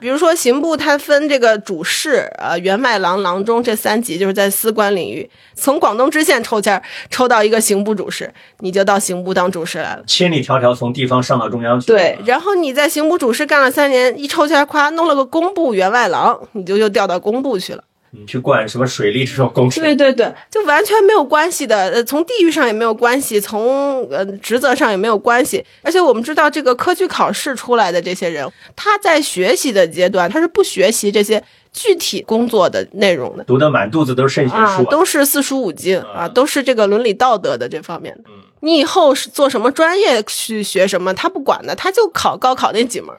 [0.00, 5.30] 嗯，比如说刑部它分这个主事、呃员外郎、郎中这三级，就是在司官领域。
[5.54, 10.02] 从广东知县抽签儿抽到一个刑部主事，你就到刑部当主事来了。
[10.06, 11.86] 千里迢迢从地方上到中央去。
[11.86, 17.84] 对，然后你在刑部主事干了三年，一抽签儿夸弄了个工部员外郎，你就又调到工部去了。
[18.12, 19.82] 你去管什么水利这种工程？
[19.82, 21.88] 对对对，就完全没有关系的。
[21.90, 25.64] 呃，从地域上也没有关系，从呃职责上也没有关系。
[25.82, 31.42] 而且我们知道，这个科举考试出来的这些人，他在学习的阶段，他是不学习这些
[31.72, 38.30] 具体工作的内容的，读的满肚子都是圣贤书，都是四书五经啊，都是这个伦理道德的这方面的。
[38.62, 43.14] 你以后是做什么专业去学什么，他不管的，他就考高考那几门。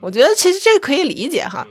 [0.00, 1.66] 我觉得其实这个可以理解哈。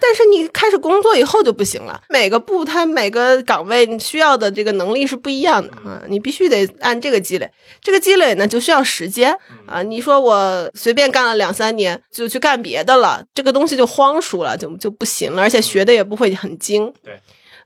[0.00, 9.82] 但是你开始工作以后就不行了，每个部它每个岗位你需要的这个能力是不一样的啊，你必须得按这个积累，这个积累呢就需要时间啊。
[9.82, 16.92] 你说我随便干了两三年就去干别的了，这个东西就荒疏了，就就不行了，而且学的也不会很精。
[17.02, 17.18] 对。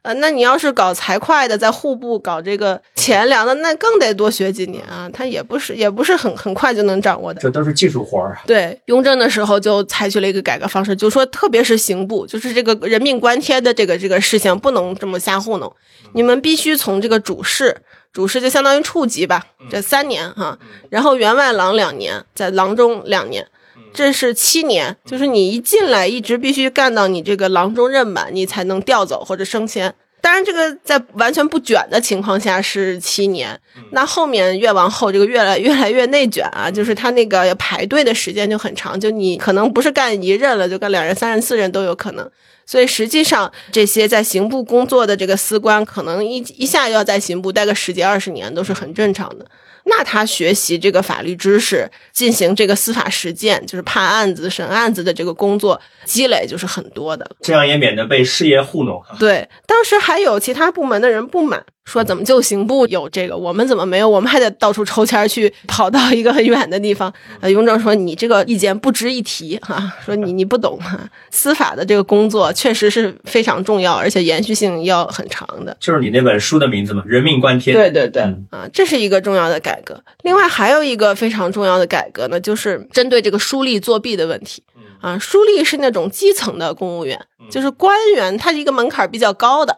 [0.03, 5.09] 呃，那你要是搞财会的，在户部搞这个钱粮的，那更得多学几年啊。
[5.13, 7.41] 他也不是，也不是很很快就能掌握的。
[7.41, 8.43] 这都是技术活儿啊。
[8.45, 15.73] 对，雍正的时候就采取了一个改革方式，就说特别是刑部，就是这个人命关天的这个这个事情，不能这么瞎糊弄。
[16.15, 17.77] 你们必须从这个主事，
[18.13, 20.59] 主事就相当于处级吧，这三年哈，
[20.91, 23.47] 然后员外郎两年，在郎中两年。
[23.95, 29.95] 这是七年，就是你一进来一直必须干到你这个郎中任满，你才能调走或者升迁。
[30.21, 42.31] 当然，这个在完全不卷的情况下是七年，那后面越往后，这个越来越来越内卷啊，就是他那个排队的时间就很长，就你可能不是干一任了，就干两任、三任、四任都有可能。
[42.65, 49.45] 所以实际上，这些在刑部工作的这个司官，可能一一下要在刑部待个十几二十年都是很正常的。
[49.85, 57.29] 那他学习这个法律知识，进行这个司法实践，就是判案子、审案子的这个工作积累，就是很多的。
[57.41, 59.03] 这样也免得被事业糊弄。
[59.19, 61.65] 对，当时还有其他部门的人不满。
[61.85, 64.09] 说怎么就刑部有这个，我们怎么没有？
[64.09, 67.13] 我们还得到处抽签去跑到一个很远的地方。
[67.41, 70.99] 呃，雍正说你这个意见不值一提哈，说你你不懂哈，
[71.31, 75.77] 司法的这个工作确实是非常重要，而且延续性要很长的。
[75.81, 77.77] 就是你那本书的名字嘛，《人命关天》。
[77.79, 80.01] 对对对，啊，这是一个重要的改革。
[80.23, 84.63] 另外还有一个非常重要的改革呢，就是针对这个书吏作弊的问题。
[85.01, 89.77] 啊，书吏是那种基层的公务员，就是官员，他一个门槛比较高的。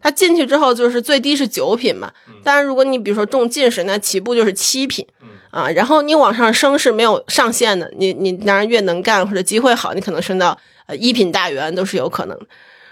[0.00, 2.12] 他进去之后就是最低是九品嘛，
[2.42, 5.06] 但是如果你比如说中进士，那起步就是七品，
[5.50, 12.38] 啊，然后你往上升是没有上限的，你你当然越能干或者机会好，你可能升到呃一品大员都是有可能。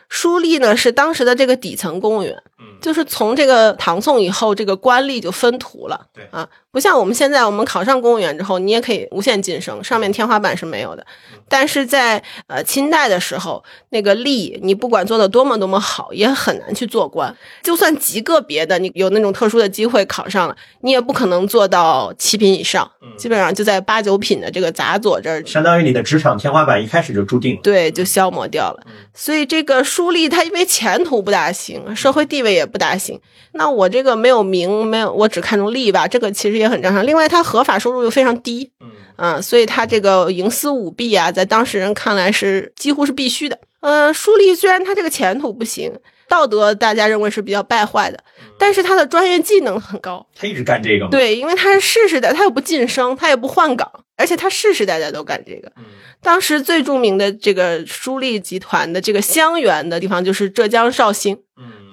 [0.09, 2.37] 书吏呢是当时的这个底层公务员，
[2.81, 11.05] 就是从这个唐宋以后，这个官吏就分途了，对啊，不像我们现在，我们考上公务员之后，你也可以无限晋升，上面天花板是没有的。
[11.49, 17.35] 但是在呃清代的时候，那个吏，你不管做的多么多么好，也很难去做官。
[17.63, 27.61] 就算极个别的，你有那种特殊的机会考上了，你也不可能做到七品以上，基本上就在八九品的这个杂佐这儿，相当于你的职场天花板一开始就注定了。
[27.63, 28.87] 对，就消磨掉了。
[29.13, 33.21] 所以这个书立他因为前途不大行，社会地位也不大行，
[33.53, 37.07] 那我这个没有名，没有我只看重利吧，这个其实也很正常。
[37.07, 38.73] 另外，他合法收入又非常低，
[39.19, 43.57] 嗯，所以他这个营私舞弊啊，在当事人看来是几乎是必须的。
[43.83, 45.93] 呃，书立虽然他这个前途不行，
[46.29, 48.19] 道德大家认为是比较败坏的，
[48.59, 50.27] 但是他的专业技能很高。
[50.35, 51.11] 他一直干这个吗？
[51.13, 55.73] 对，因为他是试试的，他又不晋升，他也不换岗，而且他世世代代都干这个。
[56.21, 61.39] 当时最著名的这个书立集团的这个香园的地方就是浙江绍兴。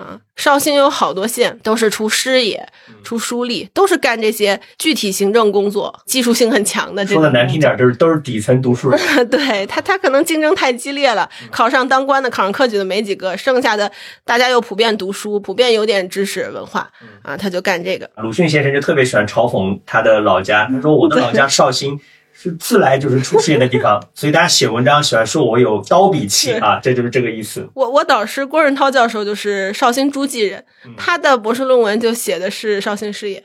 [0.02, 2.68] 嗯啊，绍兴有好多县都是出师爷、
[3.04, 7.06] 出书吏，都是干这些具体行政工作，技术性很强的。
[7.06, 9.00] 说的难听点，就是都是底层读书人。
[9.30, 13.92] 对他，他可能竞争太激烈了，考上当官的、考上科举的没几个，剩下的
[14.26, 16.90] 大家又普遍读书，普遍有点知识文化
[17.22, 18.10] 啊，他就干这个。
[18.18, 22.00] 鲁迅先生就特别喜欢嘲讽他的老家，他说我的老家绍兴。
[22.42, 27.70] 是自来就是出事业的地方， 所以大家写文章喜欢说我有刀笔气啊，这就是这个意思。
[27.76, 30.66] 我我导师郭润涛教授就是绍兴诸暨人，
[30.98, 33.44] 他的博士论文就写的是绍兴事业。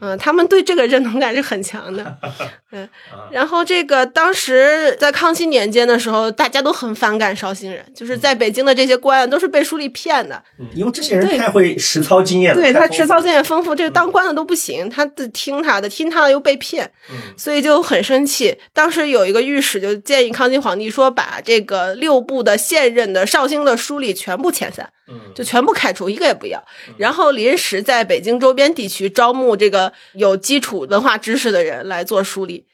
[0.00, 2.16] 嗯他们对这个认同感是很强的。
[2.72, 2.88] 嗯，
[3.30, 10.42] 然后这个当时在康熙年间的时候，大家都很反感绍兴人，就是在北京的这些官都是被书吏骗的。
[10.58, 16.90] 嗯，因为这些人太会实操经验了，对他实操经验丰富，这个当官的都不行，他听他的，听他的又被骗，
[17.36, 18.56] 所以就很生气。
[18.72, 24.90] 当时有一个御史就建议康熙皇帝说，把这个六部的现任的绍兴的书吏全部遣散。
[25.34, 26.62] 就全部开除，一个也不要。
[26.96, 32.66] 然后临时在北京周边地区招募这个有基础文化知识的人来做梳理。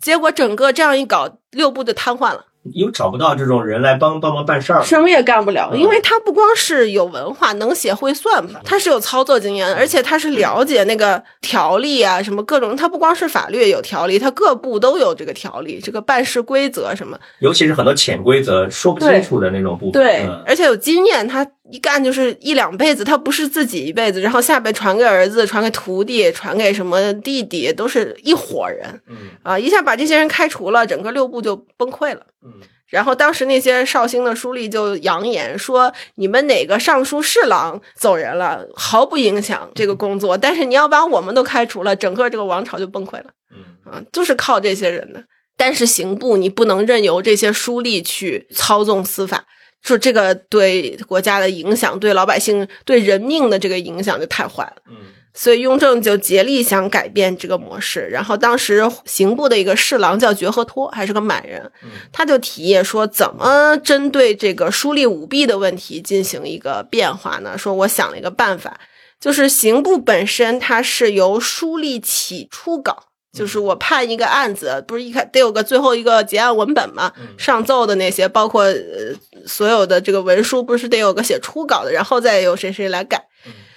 [0.00, 2.46] 结果整个这样一搞，六部就瘫痪了。
[2.74, 5.74] 又找不到这种人来帮帮忙办事儿，什么也干不了。
[5.74, 12.76] 因为他不光是有文化，能写会算，他是有操作经验，而且他是了解那个条例啊，什么各种。
[12.76, 17.18] 他不光是法律有条例，他各部都有这个条例，这个办事规则什么。
[17.38, 19.92] 尤其是很多潜规则说不清楚的那种部分。
[19.92, 29.00] 对，而且有经验，他一干就是一两辈子，他不是自己一辈子，然后下辈传给儿子，传给徒弟，传给什么弟弟，都是一伙人。
[29.08, 32.22] 嗯啊，一下把这些人开除了，整个六部就崩溃了。
[32.44, 32.52] 嗯。
[32.88, 40.36] 然后当时那些绍兴的书吏就扬言说：“你们哪个尚书侍郎走人了，毫不影响这个工作。
[40.36, 45.22] 但是你要把我们都开除了，整个这个王朝就崩溃了。”嗯啊，就是靠这些人的。
[45.56, 49.44] 但是刑部你不能任由这些书吏去操纵司法，
[49.82, 54.82] 说这个对国家的影响，对老百姓、对人命的这个影响就太坏了。
[54.88, 54.96] 嗯。
[55.32, 61.70] 所以雍正就竭力想改变这个模式，然后当时刑部的一个侍郎叫觉和托，还是个满人，
[62.12, 67.56] 他就提议说，怎么针对这个书吏舞弊的问题进行一个变化呢？
[67.56, 68.80] 说我想了一个办法，
[69.20, 79.14] 就是刑部本身它是由书吏起初稿，就是我判一个案子，不是一开得有个最后一个结案文本嘛，上奏的那些，包括呃
[79.46, 83.24] 所有的这个文书，不是得有个写初稿的，然后再由谁谁来改。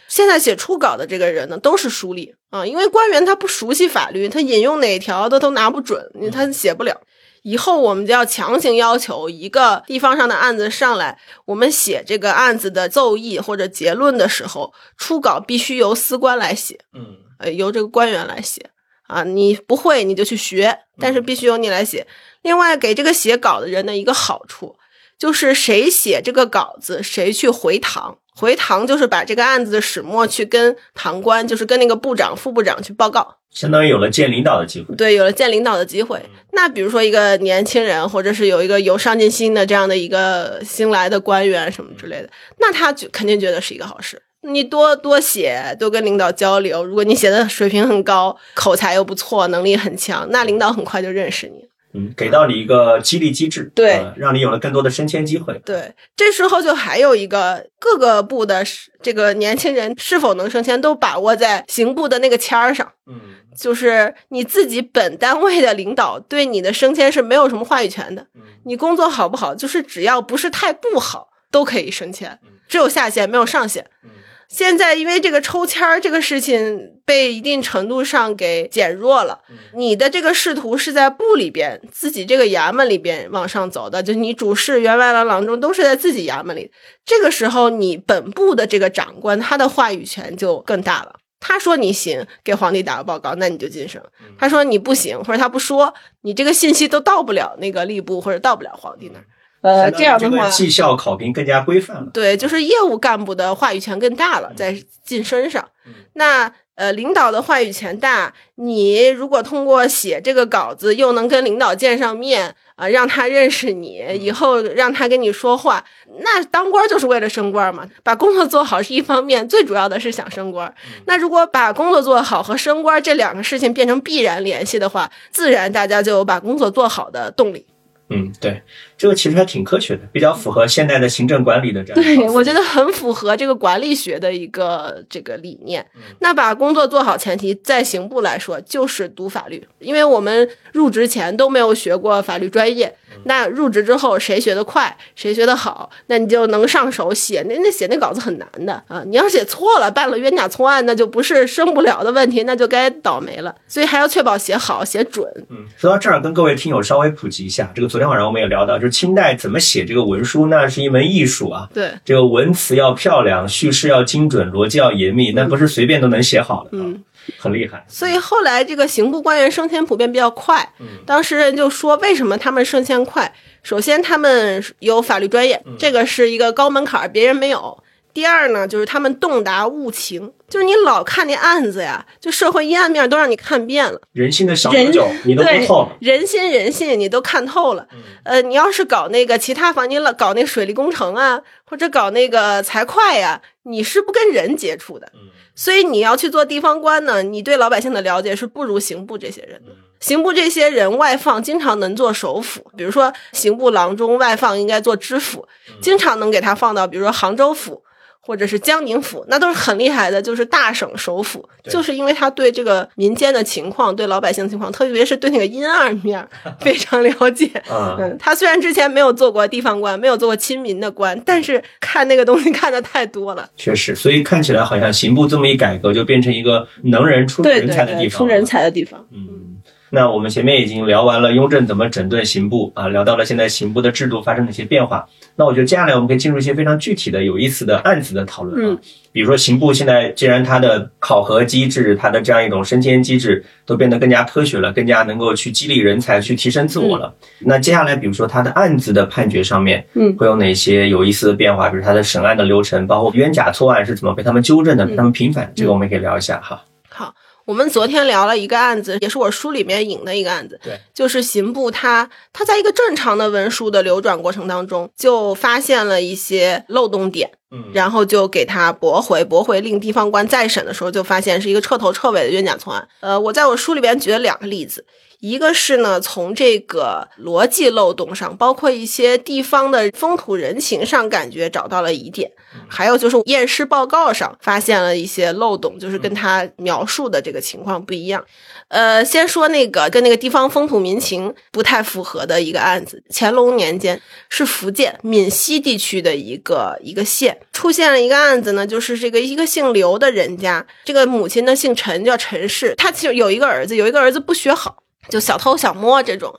[0.07, 7.01] 现在写初稿的这个人呢，都是书吏啊，因为官员他不熟悉法律，他引用哪条他都拿不准，他写不了。
[7.41, 18.69] 以后我们就要强行要求一个地方上的案子上来，我们写这个案子的奏议或者结论的时候，初稿必须由司官来写，嗯呃，由这个官员来写
[19.07, 19.23] 啊。
[19.23, 22.05] 你不会你就去学，但是必须由你来写。
[22.41, 24.75] 另外，给这个写稿的人的一个好处，
[25.17, 28.17] 就是谁写这个稿子，谁去回堂。
[28.35, 33.37] 回堂就是把这个案子的始末去跟堂官，就是跟那个部长、副部长去报告。
[33.51, 34.95] 相当于有了见领导的机会。
[34.95, 36.19] 对，有了见领导的机会。
[36.53, 44.19] 那比如说一个年轻人，或者是有一个有上进心的这样的一个新来的官员什么之类的，那他就肯定觉得是一个好事。
[44.43, 46.83] 你多多写，多跟领导交流。
[46.83, 51.69] 如果你写的水平很高，口才又不错，能力很强，那领导很快就认识你。
[51.95, 55.61] 嗯，给到你一个激励机制，对呃让你有了更多的升迁机会。
[55.63, 58.63] 对，这时候就还有一个各个部的
[59.03, 62.91] 这个年轻人是否能升迁，都把握在刑部的那个签儿上。
[63.05, 63.19] 嗯
[63.55, 68.23] 就是你自己本单位的领导对你的升迁是没有什么话语权的。
[68.33, 73.85] 嗯你工作好不好，就是只要不是太不好，都可以升迁，只有下限没有上限。
[74.03, 74.09] 嗯
[74.53, 86.69] 现在因为这个抽签儿这个事情被一定程度上给减弱了，嗯你的这个仕途是在部里边自己这个衙门里边往上走的，就你主事、员外郎、郎中都是在自己衙门里。
[87.03, 91.15] 这个时候，你本部的这个长官他的话语权就更大了。
[91.39, 93.99] 他说你行，给皇帝打个报告，那你就晋升；
[94.37, 99.25] 他说你不行，或者他不说，你这个信息都到不了那个吏部或者到不了皇帝那儿。
[99.63, 102.11] 呃，这样的话，绩效考评更加规范了。
[102.13, 105.67] 对，就是业务干部的话语权更大了，在晋升上。
[105.87, 115.85] 嗯那呃，领导的话语权大，你如果通过写这个稿子，又能跟领导见上面啊、让他认识你，以后让他跟你说话，
[116.21, 117.87] 那当官就是为了升官嘛。
[118.01, 120.73] 把工作做好是一方面，最主要的是想升官。
[121.05, 127.67] 那如果把工作做好和升官这两个事情变成必然联系的话，自然大家就有把工作做好的动力。
[128.09, 128.61] 嗯，对，
[129.03, 135.85] 这个其实还挺科学的，比较符合现代的行政管理的这样对，我觉得很符合这个管理学的一个这个理念。
[135.93, 142.87] 嗯那把工作做好前提，在刑部来说就是读法律，因为我们入职前都没有学过法律专业。
[142.87, 147.43] 嗯那入职之后，谁学得快，谁学得好，那你就能上手写。
[147.43, 149.03] 那那写那稿子很难的啊！
[149.05, 153.53] 你要写错了，办了冤假错案，那就不是升不了的问题，那就该倒霉了。
[153.67, 155.31] 所以还要确保写好、写准。
[155.49, 161.67] 嗯，说到这儿，跟各位听友稍微普及一下，这个昨天晚上我们也聊到，就是清代怎么写这个文书，那是一门艺术啊。
[161.73, 166.95] 对，这个文词要漂亮，叙事要精准，逻辑要严密，那不是随便都能写好的，嗯，啊，
[167.39, 167.83] 很厉害。
[167.87, 170.69] 所以后来这个刑部官员升迁普遍比较快，
[171.05, 173.33] 当时人就说为什么他们升迁快？
[173.63, 177.82] 首先他们有法律专业，这个是一个高门槛儿，别人没有。
[178.13, 185.97] 第二呢，就是他们洞达物情，就是你老看那案子呀，就社会阴暗面都让你看遍了，人性的小人九九你都不对透了。
[185.99, 187.87] 人心人性你都看透了。
[188.23, 195.11] 呃，你要是搞那个其他房，你老搞那水利工程啊，或者搞那个财会呀、你是不跟人接触的。
[195.55, 199.71] 所以你要去做地方官呢，你对老百姓的了解是不如刑部这些人的。
[199.99, 205.47] 刑部这些人外放，经常能做首辅，比如说刑部郎中外放应该做知府，
[205.81, 207.82] 经常能给他放到比如说杭州府。
[208.25, 216.25] 或者是江宁府，那都是很厉害的，就是大省首府，就是因为他对这个民间的情况、对老百姓的情况，特别是对那个阴暗面
[216.61, 217.47] 非常了解。
[217.67, 223.49] 啊、嗯，他虽然之前没有做过地方官，没有做过亲民的官，但是看那个东西看的太多了。
[223.57, 228.17] 确实，所以看起来好像刑部这么一改革，就变成一个能人出人才的地方。
[228.19, 229.05] 出人才的地方。
[229.11, 229.57] 嗯，
[229.95, 235.05] 那我们前面已经聊完了雍正怎么整顿刑部啊，聊到了现在刑部的制度发生了一些变化。
[235.35, 238.73] 那我觉得接下来我们可以进入一些非常具体的、有意思的案子的讨论啊。
[238.73, 238.79] 嗯
[239.13, 247.13] 比如说刑部现在既然它的考核机制、它的这样一种升迁机制都变得更加科学了，更加能够去激励人才、去提升自我了。
[247.41, 251.69] 那接下来，比如说它的案子的判决上面，嗯会有哪些有意思的变化？
[251.69, 256.59] 比如它的审案的流程，包括冤假错案是怎么被他们纠正的、被他们平反，这个我们也可以聊一下哈。
[256.89, 257.13] 好，
[257.45, 272.87] 我们昨天聊了一个案子，也是我书里面引的一个案子，对，就是刑部他他在一个正常的文书的流转过程当中，就发现了一些漏洞点，嗯然后就给他驳回，驳回令地方官再审的时候，就发现是一个彻头彻尾的冤假错案。
[273.01, 274.85] 呃，我在我书里边举了两个例子，
[275.23, 282.27] 一个是呢，从这个逻辑漏洞上，包括一些地方的风土人情上，感觉找到了疑点；
[282.67, 288.21] 还有就是验尸报告上发现了一些漏洞，就是跟他描述的这个情况不一样。
[288.67, 293.01] 呃，先说那个跟那个地方风土民情不太符合的一个案子。
[293.09, 306.33] 乾隆年间是福建闽西地区的一个一个县出现了一个案子呢，就是这个一个姓刘的人家，这个母亲呢姓陈，叫陈氏，他其实有一个儿子，有一个儿子不学好，就小偷小摸这种。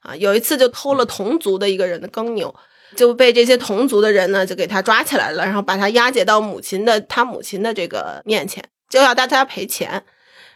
[0.00, 0.14] 啊。
[0.16, 2.54] 有一次就偷了同族的一个人的耕牛，
[2.96, 10.04] 就被这些同族的人呢就给他抓起来了，然后把他押解到母亲的他母亲的这个面前，就要大家赔钱。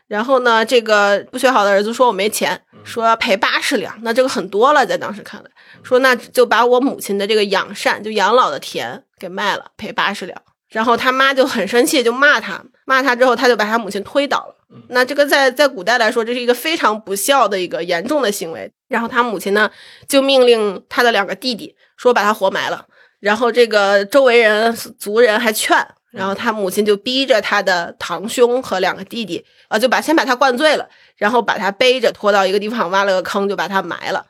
[0.08, 5.50] 然后呢，这个不学好的儿子说我没钱，说要赔八十两，那这个很多了，在当时看来，
[5.82, 10.42] 说那就把我母亲的这个养善就养老的田给卖了，赔八十两。
[10.68, 14.56] 然后他妈就很生气，就骂他，骂他之后，他就把他母亲推倒了。
[14.88, 18.70] 那这个在在古代来说，这是一个非常不孝的一个严重的行为。
[18.88, 19.70] 然后他母亲呢，
[20.08, 22.86] 就命令他的两个弟弟说把他活埋了。
[23.20, 25.76] 然后这个周围人族人还劝，
[26.10, 34.26] 然后他母亲就逼着他的堂兄和两个弟弟，啊，就把先把他灌醉了，然后把他背着拖到一个地方，挖了个坑，就把他埋了。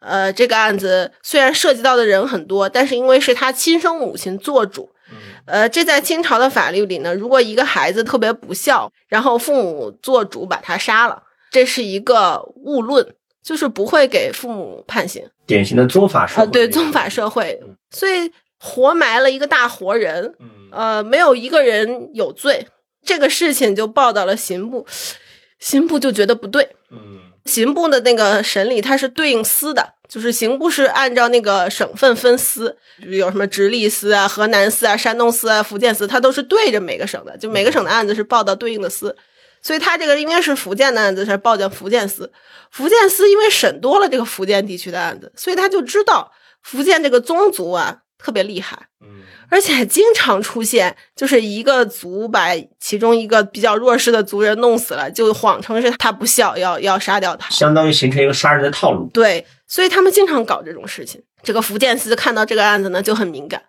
[0.00, 4.93] 呃，这个案子虽然涉及到的人很多，但是因为是他亲生母亲做主。
[5.46, 16.46] 呃，这在清朝的法律里呢，如果一个孩子特别不孝，然后父母做主把他杀了，这是一个误论，就是不会给父母判刑，典型的宗法社会。
[16.46, 20.34] 对宗法社会，所以活埋了一个大活人，
[20.72, 22.66] 呃，没有一个人有罪，
[23.04, 24.86] 这个事情就报到了刑部，
[25.58, 29.94] 刑部就觉得不对，嗯，刑部的那个审理它是对应司的。
[30.08, 32.76] 就是刑部是按照那个省份分司，
[33.08, 39.16] 有什么直隶司啊、河南司啊、山东司啊、福建司，它都是对着每个省的，就每个省的案子是报到对应的司，
[39.62, 42.30] 所以他这个应该是福建的案子是报到福建司。
[42.70, 46.30] 福建司因为审多了这个福建地区的案子，所以他就知道
[46.62, 48.88] 福建这个宗族啊特别厉害。
[49.50, 52.48] 而且经常出现，就是一个族把
[52.80, 59.08] 其中一个比较弱势的族人弄死了，就谎称是他不孝，要要杀掉他，相当于形成一个杀人的套路。
[59.12, 61.22] 对，所以他们经常搞这种事情。
[61.42, 63.62] 这个福建司看到这个案子呢，就很敏感，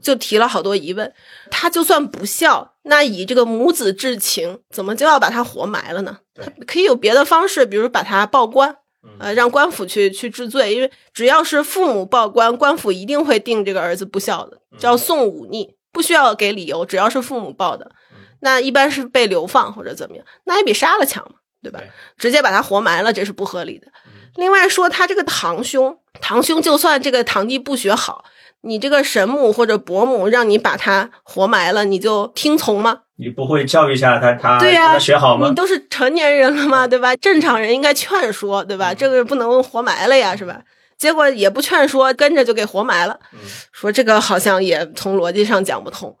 [0.00, 1.12] 就提了好多疑问。
[1.50, 6.18] 他就算不孝，那以这个母子之情，怎么就要把他活埋了呢？
[6.34, 8.76] 他可以有别的方式，比如把他报官。
[9.18, 17.90] 呃，让官府去去治罪，因为只要是父母报官，官府一定会定这个儿子不孝的，叫送忤逆，不需要给理由，只要是父母报的，
[18.40, 21.80] 那一般是被流放或者怎么样，那也比杀了强嘛，对吧？
[22.16, 23.88] 直接把他活埋了，这是不合理的。
[24.36, 28.24] 另外说，他这个堂兄，堂兄就算这个堂弟不学好。
[28.62, 33.00] 你这个神母或者伯母让你把他活埋了，你就听从吗？
[33.16, 35.48] 你不会教育一下他，他对呀，学好吗？
[35.48, 37.14] 你都是成年人了嘛，对吧？
[37.16, 38.94] 正常人应该劝说，对吧？
[38.94, 40.62] 这个不能活埋了呀，是吧？
[40.96, 43.18] 结果也不劝说，跟着就给活埋了。
[43.70, 46.16] 说这个好像也从逻辑上讲不通。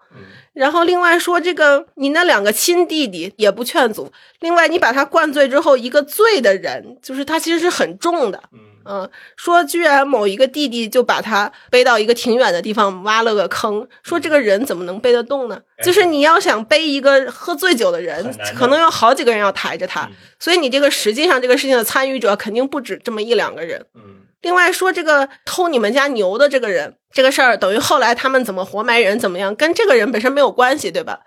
[0.54, 4.10] 然后另外说这个，你那两个亲弟弟也不劝阻。
[4.40, 8.40] 另外你把他灌醉之后，一个醉的人，就是他其实是很重的。
[8.86, 15.58] 嗯，说居然某一个弟弟就把他背到一个挺远的地方挖了个坑，说这个人怎么能背得动呢？
[15.82, 20.06] 就是你要想背一个喝醉酒的人，可能有好几个人要抬着他，
[20.38, 23.86] 所以你这个实际上这个事情的参与者肯定不止这么一两个人。
[23.94, 31.20] 嗯，另外说这个偷你们家牛的这个人，这个事儿等于后来他们怎么活埋人怎么样，跟这个人本身没有关系，对吧？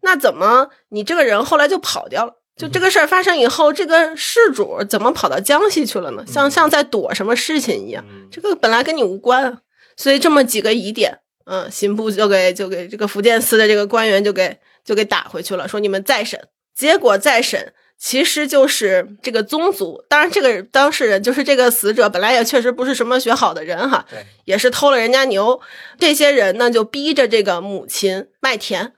[0.00, 2.32] 那怎么你这个人后来就跑掉了？
[2.56, 6.24] 就这个事儿发生以后，这个事主怎么跑到江西去了呢？
[6.26, 9.58] 像像在躲什么事情一样，这个本来跟你无关，
[9.96, 16.40] 所以这么几个疑点，嗯，刑部就给就给这个福建司的这个官员就给就给打回去了，说你们再审。
[16.74, 17.74] 结果再审，
[18.04, 24.04] 其实就是这个宗族，当然这个当事人就是这个死者，本来也确实不是什么学好的人哈，
[24.44, 25.60] 也是偷了人家牛，
[26.00, 28.92] 这些人呢就逼着这个母亲卖田。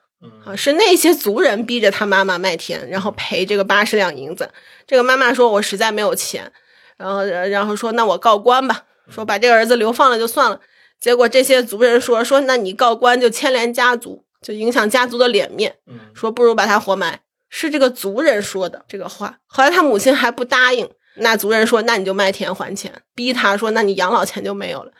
[0.46, 4.48] 啊，是那些族人逼着他妈妈卖田，然后赔这个八十两银子。
[4.86, 6.50] 这个妈妈说：“我实在没有钱。”
[6.96, 10.60] 然后，然后说：“那我告官吧，说把这个儿子流放了就算了。”
[10.98, 15.76] 结果这些族人说：“说那你告官就牵连家族，就影响家族的脸面。”
[16.14, 17.20] 说不如把他活埋。
[17.56, 19.38] 是这个族人说的这个话。
[19.46, 24.90] 后来他母亲还不答应，那族人说：“那你就卖田还钱。”逼他说：“那你养老钱就没有了。”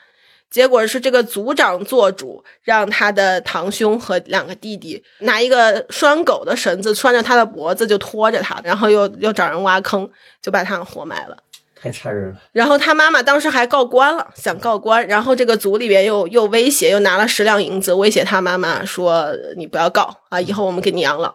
[0.53, 10.09] 结果是这个族长做主，让他的堂兄和两个弟弟拿一个拴狗的绳子拴着他的脖子，就拖着他，然后又又找人挖坑，
[10.41, 11.37] 就把他活埋了。
[11.75, 12.37] 太残忍了。
[12.53, 21.35] 然后他妈妈当时还告官了，想告官，然后这个族里边又又威胁，又拿了十两银子威胁他妈妈说：“你不要告啊，以后我们给你养老。”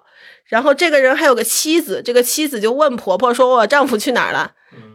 [0.50, 4.52] 然后这个人还有个妻子，这个妻子就问婆婆说：“我丈夫去哪儿了？”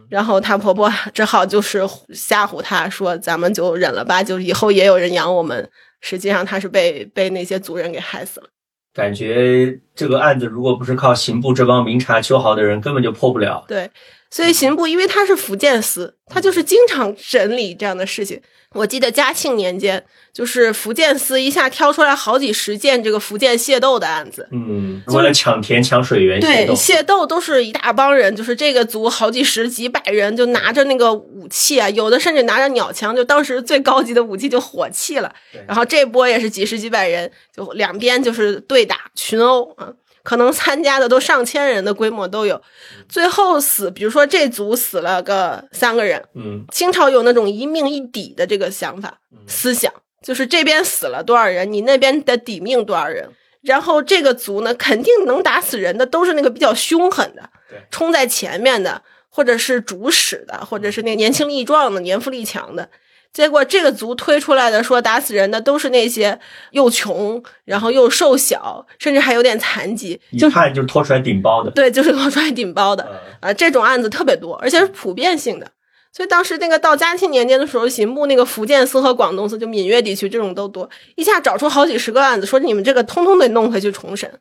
[0.09, 1.81] 然后她婆婆只好就是
[2.13, 5.69] 吓唬她说：“咱们就忍了吧，就以后也有人养我们。”
[6.01, 8.47] 实际上她是被被那些族人给害死了。
[8.93, 13.65] 感觉这个案子如果不是靠刑部这帮明察秋毫的人，根本就破不了。
[13.67, 13.89] 对，
[14.29, 18.41] 所以刑部因为他是福建司，他就是经常审理这样的事情。
[18.73, 20.03] 我记得嘉庆年间，
[20.33, 24.49] 就是福建司一下挑出来好几十件这个福建械斗的案子。
[24.51, 35.33] 嗯，为了抢田、抢水源，对，械械斗都是一大帮人，就是这个族好几十、几百人，就拿着那个武器啊，有的甚至拿着鸟枪，就当时最高级的武器就火器了。
[35.65, 39.93] 然后这波也是几十几百人，就两边就是对打群殴啊。
[40.25, 42.59] 可能参加的都上千人的规模都有，
[43.07, 46.21] 最后死，比如说这组死了个三个人。
[46.33, 53.29] 嗯，清朝有那种一命一抵的这个想法思想，就是这边死了多少人，你那边得抵命多少人。
[53.61, 57.49] 然后这个族呢，肯定能打死人的都是那个比较凶狠的，
[57.91, 62.89] 冲在前面的，或者是主使的，或者是那个年轻力壮的、年富力强的。
[63.35, 66.39] 结果这个族推出来的说打死人的都是那些
[66.71, 71.69] 又穷，然后又瘦小，甚至还有点残疾，一看就是拖出来顶包的。
[71.71, 73.05] 对，就是拖出来顶包的
[73.41, 75.69] 啊，这种案子特别多，而且是普遍性的。
[76.13, 84.31] 所以当时那个到嘉庆年间的时候，刑部那个福建司和广东司，就闽粤地区这种都多，一下找出好几十个案子，说你们这个通通得弄回去重审。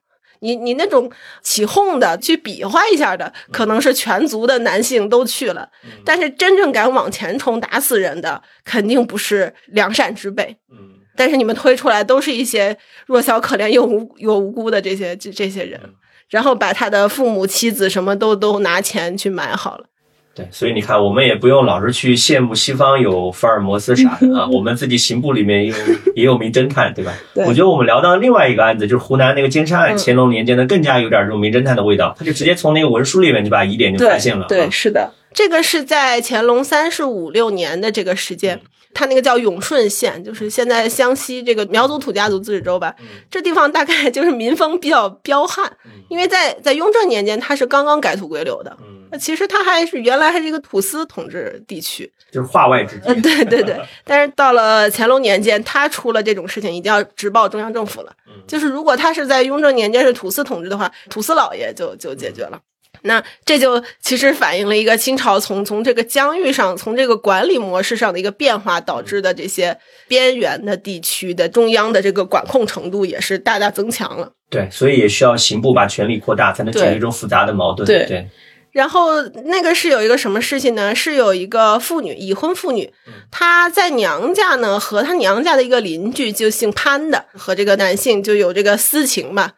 [0.44, 1.10] 你你那种
[1.42, 5.70] 起哄的去比划一下的，可能是全族的男性都去了，
[6.04, 10.56] 但是真正敢往前冲打死人的，肯定不是良善之辈。
[10.70, 12.76] 嗯，但是你们推出来都是一些
[13.06, 15.80] 弱小可怜又无又无辜的这些这这些人，
[16.28, 19.86] 然后把他的父母妻子什么都都拿钱去买好了。
[20.34, 25.74] 对，所以你看，我们也不用老是去羡慕西方有福尔摩斯啥的啊， 我们自己刑部里面有
[26.16, 27.14] 也有名侦探，对吧？
[27.32, 27.44] 对。
[27.46, 34.46] 我觉得我们聊到另外一个案子，就是湖南那个奸杀案，乾隆年间的更加有点这种名侦探的味道，他就直接从那个文书里面就把疑点就发现了。
[34.48, 38.60] 对，是的，这个是在乾隆三十五六年的这个时间。
[38.96, 42.94] 他那个叫永顺县，就是现在湘西这个苗族土家族自治州吧。
[43.28, 45.68] 这地方大概就是民风比较彪悍，
[46.08, 48.76] 因为在在雍正年间，他是刚刚改土归流的。
[49.14, 53.02] 那其实他还是原来还是一个土司统治地区，就是化外之地。
[53.06, 53.80] 嗯，对对对。
[54.02, 58.12] 但是到了乾隆年间，他出了这种事情，一定要直报中央政府了。
[58.44, 62.58] 就是如果他是在雍正年间是土司统治的话，土司老爷就就解决了。
[63.02, 74.32] 那这就其实反映了一个清朝从从这个疆域上，从这个管理模式上的一个变化导致的这些边缘的地区的中央的这个管控程度也是大大增强了。
[74.50, 77.86] 对，所以也需要刑部把权力扩大，才能解决这种复杂的矛盾。
[77.86, 78.28] 对对。
[78.74, 80.92] 然后那个是有一个什么事情呢？
[80.92, 82.92] 是有一个妇女，已婚妇女，
[83.30, 89.52] 她在娘家呢，和她娘家的一个邻居就姓潘的，和这个男性就有这个私情吧。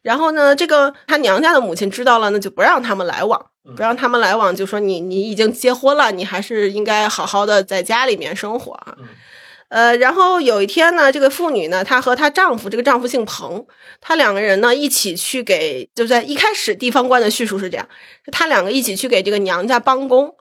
[0.00, 3.44] 然后呢，这个她娘家的母亲知道了，那就不让他们来往，
[3.76, 8.96] 不让他们来往，就说你你已经结婚了，你还是应该好好的在家里面生活啊。
[9.72, 13.64] 呃，然后有一天呢，这个妇女呢，她和她丈夫，这个丈夫姓彭，
[14.02, 17.88] 他两个人呢一起去给，就在一开始地方官的叙述是这样，
[18.30, 20.34] 他两个一起去给这个娘家帮工，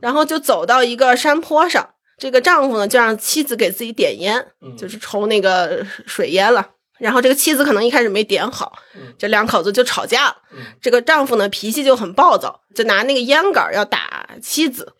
[0.00, 4.44] 然后就走到一个山坡上，这个丈夫呢就让妻子给自己点烟，
[4.76, 8.72] 就是抽那个水烟了，然后这个妻子可能一开始没点好，
[9.16, 10.36] 这两口子就吵架了，
[10.80, 14.92] 这个丈夫呢脾气就很暴躁，就拿那个烟杆要打妻子。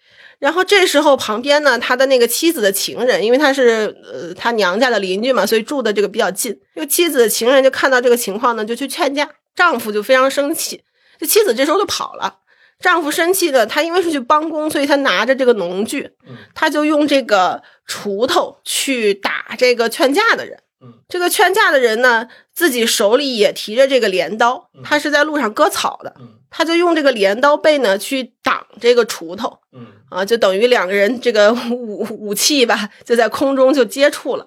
[0.42, 6.58] 然后这时候旁边呢，他的那个妻子的情人，因为他是呃他娘家的邻居嘛，所以住的这个比较近。
[6.74, 10.82] 这个妻子的情人就看到这个情况呢，就去劝架，丈夫就非常生气，
[11.20, 12.40] 这妻子这时候就跑了。
[12.80, 16.10] 丈夫生气的，他因为是去帮工，所以他拿着这个农具，
[16.56, 20.58] 他就用这个锄头去打这个劝架的人。
[21.08, 26.14] 这个劝架的人呢，自己手里也提着这个镰刀，他是在路上割草的。
[26.50, 29.86] 他就用这个镰刀背呢去挡这个锄头，嗯。
[30.10, 34.46] 啊，就等于两个人这个武 武器吧，就在空中就接触了，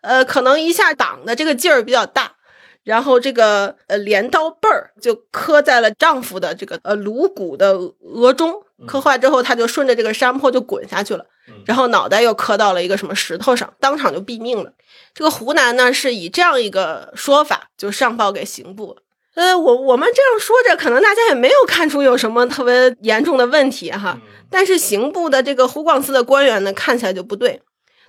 [0.00, 2.32] 呃，可能一下挡的这个劲儿比较大，
[2.82, 8.52] 然后这个呃镰刀背儿就磕在了丈夫的这个呃颅骨的额中，
[8.86, 11.24] 磕坏之后，他就顺着这个山坡就滚下去了，
[11.64, 14.72] 然后脑袋又磕到了一个什么石头上，当场就毙命了。
[15.14, 18.96] 这个湖南呢是以这样一个说法就上报给刑部。
[19.34, 24.16] 呃，我我们这样说着，可能大家也没有看出有什么特别严重的问题哈。
[24.48, 27.60] 但是刑部的这个湖广司的官员呢，看起来就不对，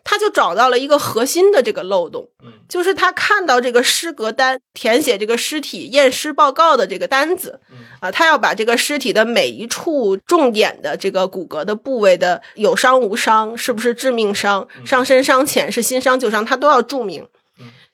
[0.08, 2.30] 他就找到了一个核心的这个漏洞，
[2.70, 7.60] 就是他看到这个尸格单填写这个尸体验尸报告的这个单子，
[8.00, 17.28] 啊，他要把这个尸体的每一处重点的这个骨骼的部位的有伤无伤，是不是致命伤，伤深伤浅，是新伤旧伤，他都要注明。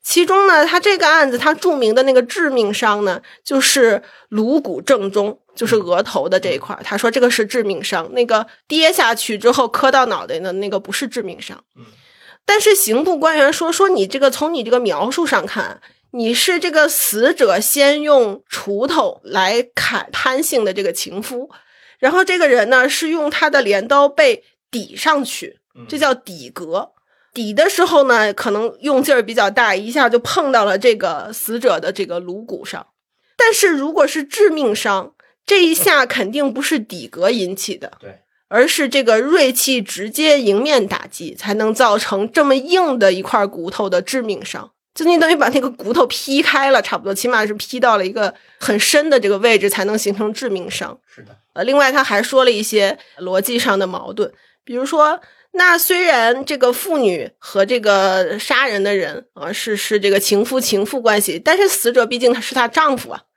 [0.04, 6.78] 其中呢，他这个案子他注明的那个致命伤呢，就是颅骨正中，就是额头的这一块。
[6.84, 11.64] 他说这个是致命伤，那个跌下去之后磕到脑袋的那个不是致命伤。
[12.46, 15.82] 但是刑部官员说说你这个从你这个描述上看，
[16.12, 21.50] 你是这个死者先用锄头来砍潘姓的这个情夫。
[22.00, 26.92] 然后这个人呢是用他的镰刀被抵上去，嗯这叫抵格。
[27.34, 32.88] 抵的时候呢，可能用劲儿比较大，一下就碰到了这个死者的这个颅骨上。
[33.38, 35.14] 但是如果是致命伤，
[35.46, 38.20] 这一下肯定不是底格引起的，对，
[38.52, 44.70] 而是这个锐器直接迎面打击，才能造成这么硬的一块骨头的致命伤。
[44.94, 51.00] 就你等于把那个骨头劈开了，差不多，起码是劈到了一个很深的这个位置，才能形成致命伤。
[51.08, 54.30] 是的，呃，另外他还说了一些逻辑上的矛盾，
[54.66, 55.22] 比如说，
[55.54, 63.31] 那虽然这个妇女和这个杀人的人啊是是这个情夫情妇关系，但是死者毕竟他是她丈夫啊，对，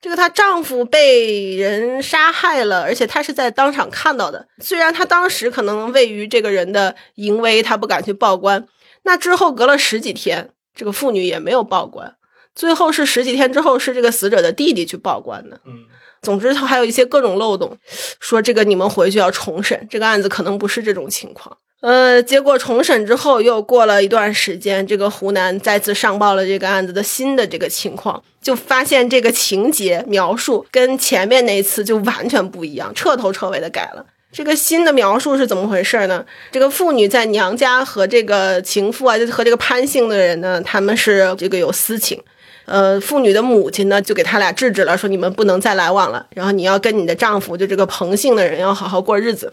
[0.00, 4.46] 这个她丈夫被人杀害了，而且她是在当场看到的。
[4.60, 8.66] 虽然她当时可能位于这个人的淫威，她不敢去报官，
[9.02, 12.14] 那之后隔了十几天，这个妇女也没有报官，
[12.54, 15.60] 最后是十几天之后是这个死者的弟弟去报官的。
[15.64, 15.84] 嗯，
[16.22, 17.76] 总之，他还有一些各种漏洞，
[18.20, 21.58] 说这个你们回去要重审，这个案子可能不是这种情况。
[21.80, 34.04] 呃，结果重审之后，又过了一段时间，这个湖南再次上报了这个案子的新的这个情况，就发现这个情节描述跟前面那次就完全不一样，彻头彻尾的改了。
[34.32, 36.24] 这个新的描述是怎么回事呢？
[36.50, 42.20] 这个妇女在娘家和这个情妇啊，就和这个潘姓的人呢，他们是这个有私情。
[42.66, 49.52] 呃，妇女的母亲呢，就给他俩制止了，说你们不能再来往了，然后你要跟你的丈夫，就这个彭姓的人，要好好过日子。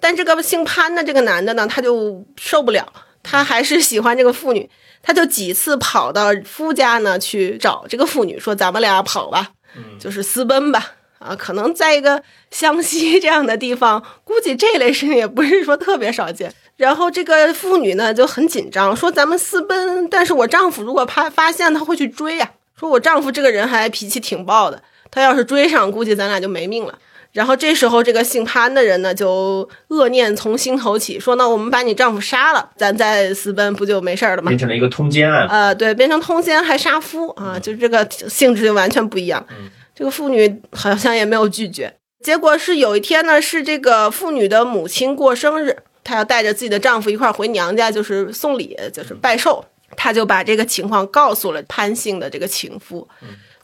[0.00, 2.92] 但这个姓潘的这个男的呢，他就受不了，
[3.22, 4.68] 他还是喜欢这个妇女，
[5.02, 9.52] 他就几次跑到夫家呢去找这个妇女，说咱们俩跑吧，
[9.98, 10.92] 就是私奔吧。
[11.18, 16.52] 啊，可能在一个湘西这样的地方，估计这类事情也不是说特别少见。
[16.76, 26.98] 然后这个妇女呢就很紧张，说咱们私奔，但是我丈夫如果怕发现，他会去追呀、说我丈夫这个人还脾气挺暴的，他要是追上，估计咱俩就没命了。
[27.36, 34.58] 然后这时候，这个姓潘的人呢，就恶念从心头起，说那我们把你丈夫杀了，咱再私奔，不就没事儿了吗变？
[34.58, 35.46] 成了一个通奸案。
[35.46, 39.46] 呃，对，变成通奸还杀夫啊，就这个性质就完全不一样。
[39.94, 41.94] 这个妇女好像也没有拒绝。
[42.24, 49.62] 结果是有一天呢，是这个妇女的母亲过生日，她要带着自己的丈夫一块儿回娘家，就是送礼，就是拜寿。
[49.94, 53.06] 她就把这个情况告诉了潘姓的这个情夫。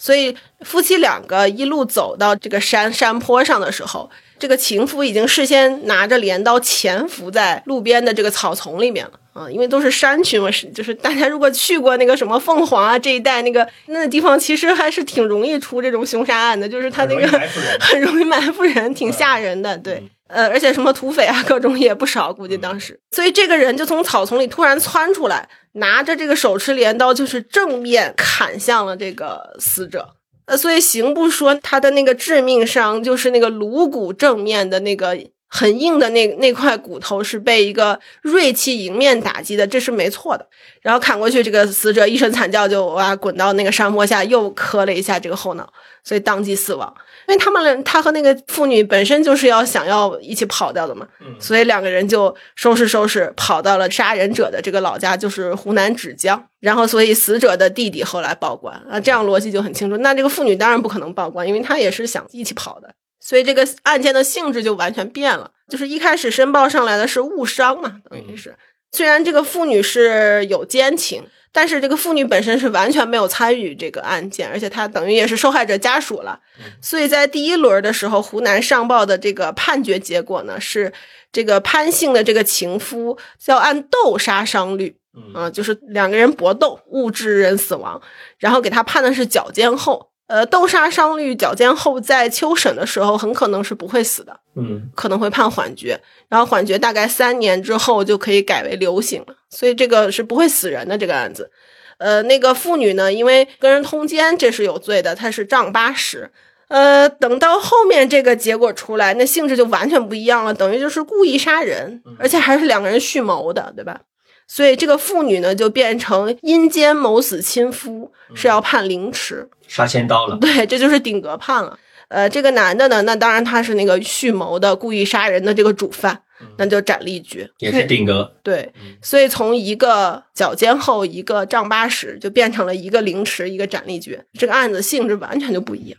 [0.03, 20.03] 所以夫妻两个一路走到这个山山坡上的时候，这个情夫已经事先拿着镰刀潜伏在路边的这个草丛里面了啊，因为都是山区嘛，是就是大家如果去过那个什么凤凰啊这一带，那个那个地方其实还是挺容易出这种凶杀案的，就是他那个很容易埋伏人 很容易埋伏人，挺吓人的，对。
[20.27, 22.99] 呃，而且什么土匪啊，各种也不少，估计当时。
[23.11, 30.15] 所以这个人就从草丛里突然窜出来，拿着这个手持镰刀，就是正面砍向了这个死者。
[30.47, 35.17] 呃，所以刑部说他的那个致命伤就是那个颅骨正面的那个
[35.55, 40.47] 很硬的那那块骨头是被一个锐器迎面打击的，这是没错的。
[40.81, 45.71] 然后砍过去，这个死者一声惨叫就哇滚到那个山坡下，又磕了一下这个后脑，
[46.03, 46.93] 所以当即死亡。
[47.29, 51.07] 因为他们俩他和那个妇女本身就是要想要一起跑掉的嘛，
[51.39, 56.43] 所以两个人就收拾收拾跑到了杀人者的这个老家，就是湖南芷江。
[56.61, 59.99] 然后，所以死者的弟弟后来报官啊，这样逻辑就很清楚。
[59.99, 62.95] 那这个妇女当然不可能报官，因为她也是想一起跑的。
[63.25, 68.57] 所以这个案件的性质就完全变了，就是一开始申报上来的是误伤嘛，等于是。
[68.91, 76.41] 虽然这个妇女是有奸情，但是这个妇女本身是完全没有参与这个案件，而且她等于也是受害者家属了。
[76.83, 80.93] 所以在第一轮的时候，湖南上报的这个判决结果呢，是
[81.31, 83.17] 这个潘姓的这个情夫
[83.47, 84.97] 要按斗杀伤率，
[85.33, 88.03] 啊、就是两个人搏斗误致人死亡，
[88.39, 90.12] 然后给他判的是绞监后。
[90.33, 101.51] 呃，斗杀伤率绞监后，在秋审的时候很可能是不会死的，嗯，可能会判缓决，然后缓决大概三年之后就可以改为流刑了，所以这个是不会死人的这个案子。
[101.99, 106.31] 呃，那个妇女呢，因为跟人通奸，这是有罪的，她是杖八十。
[106.69, 114.01] 呃，等到后面这个结果出来，那性质就完全不一样了，等于就是故意杀人，而且还是两个人蓄谋的，对吧？
[114.47, 119.49] 所以这个妇女呢，就变成阴间谋死亲夫，是要判凌迟。
[119.67, 120.37] 杀千刀了。
[120.37, 121.79] 对，这就是顶格判了。
[122.09, 126.21] 呃，这个男的呢，那当然他是那个蓄谋的、故意杀人的这个主犯，
[126.59, 127.49] 那就斩立决。
[127.57, 128.71] 也是顶格，对，
[129.01, 134.27] 所以从一个脚尖后，一个丈八十，就变成了一个凌迟，一个斩立决。
[134.39, 135.99] 这个案子性质完全就不一样。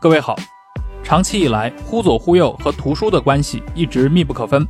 [0.00, 0.36] 各位好，
[1.02, 4.64] 长期以来，忽左忽右和图书的关系一直密不可分。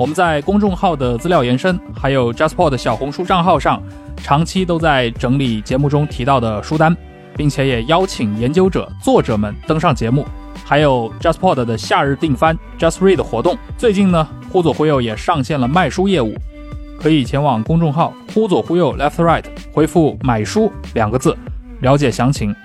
[0.00, 3.82] 我们在公众号的资料延伸，还有 JustPod 小红书账号上，
[4.16, 6.96] 长期都在整理节目中提到的书单，
[7.36, 10.24] 并且也邀请研究者、作者们登上节目，
[10.64, 13.58] 还有 JustPod 的夏日订番 Just Read 活动。
[13.76, 16.34] 最近呢，忽左忽右也上线了卖书业务，
[16.98, 21.36] 可以前往公众号“忽左忽右 Left Right” 回复“买书”两个字，
[21.80, 22.56] 了解详情。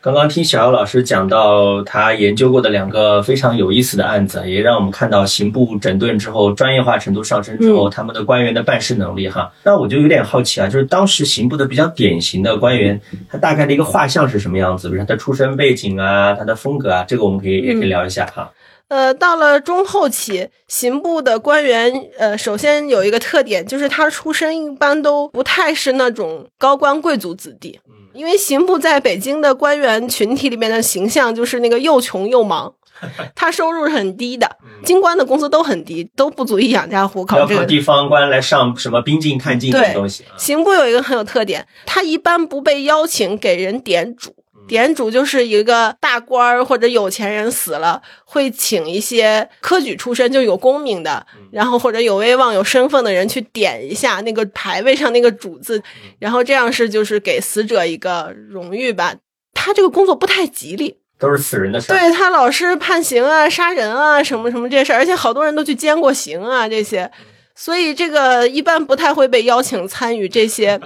[0.00, 9.52] 刚刚听小姚老师讲到他研究过的两个非常有意思的案子，也让我们看到刑部整顿之后专业化程度上升之后，他们的官员的办事能力哈。
[9.64, 14.88] 那我就有点好奇啊，就是当时刑部的比较典型的官员，他大概的一个画像是什么样子？
[14.88, 18.52] 比如他的出身背景啊，他的风格啊，这个我们可以也可以聊一下哈。
[18.86, 27.80] 呃，到了中后期，刑部的官员，呃，首先有一个特点，就是他出身一般都不太是那种高官贵族子弟。
[28.18, 32.74] 因为刑部在北京的官员群体里面的形象就是那个又穷又忙，
[33.36, 37.38] 他收入是很低的，京官的工资都很低，都不足以养家糊口。
[37.38, 40.24] 要靠地方官来上什么兵进探进这种东西。
[40.36, 44.34] 刑部有一个很有特点，他一般不被邀请给人点主。
[44.68, 55.82] 点主就是一个大官儿或者有钱人死了，会请一些科举出身就有功名的，然后或者有威望、有身份的人去点一下那个牌位上那个主字，
[56.18, 59.14] 然后这样是就是给死者一个荣誉吧。
[59.54, 61.98] 他这个工作不太吉利，都是死人的事儿。
[61.98, 67.10] 对他老是判刑啊、杀人啊什么什么这事儿，而且好多人都去监过刑啊这些，
[67.56, 70.80] 所以这个一般不太会被邀请参与这些。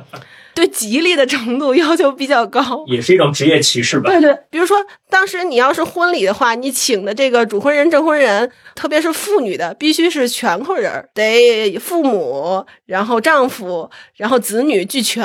[0.54, 4.10] 对吉利的程度要求比较高，也是一种职业歧视吧？
[4.10, 4.76] 对对，比如说
[5.08, 15.24] 当时你要是婚礼的话，你请的这个主婚人、证婚人，特别是妇女的，必须是全口人，得父母，然后丈夫，然后子女俱全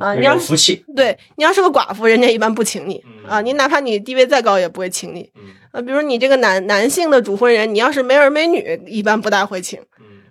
[0.00, 0.14] 啊。
[0.14, 3.40] 你要福气，对你要是个寡妇，人家一般不请你啊。
[3.40, 5.30] 你哪怕你地位再高，也不会请你
[5.72, 5.80] 啊。
[5.80, 9.80] 比如你这个男男性的主婚人，你要是没儿没女，一般不大会请。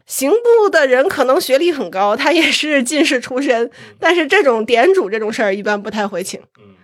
[0.08, 6.40] 刑部的人可能学历很高，他也是进士出身，但是这种点主这种事儿一般不太会请。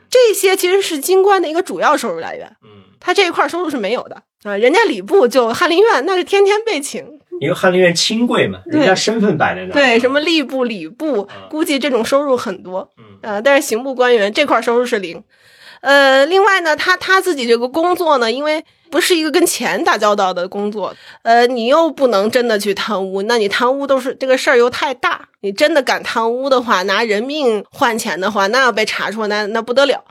[0.09, 2.55] 这些其实是京官的一个主要收入来源。
[2.99, 4.55] 他这一块收入是没有的啊。
[4.55, 7.03] 人家礼部就翰林院，那是天天被请。
[7.41, 9.73] 因为翰林院清贵嘛，人家身份摆在那。
[9.73, 12.89] 对，什么吏部、礼部，估计这种收入很多。
[13.21, 15.23] 嗯，但是刑部官员这块收入是零。
[15.81, 18.63] 呃，另外呢，他他自己这个工作呢，因为
[18.93, 30.03] 不是一个跟钱打交道的工作，呃，你又不能真的去贪污，那你贪污都是这个事儿又太大，你真的敢贪污的话，拿人命换钱的话，那要被查出来，那那不得了。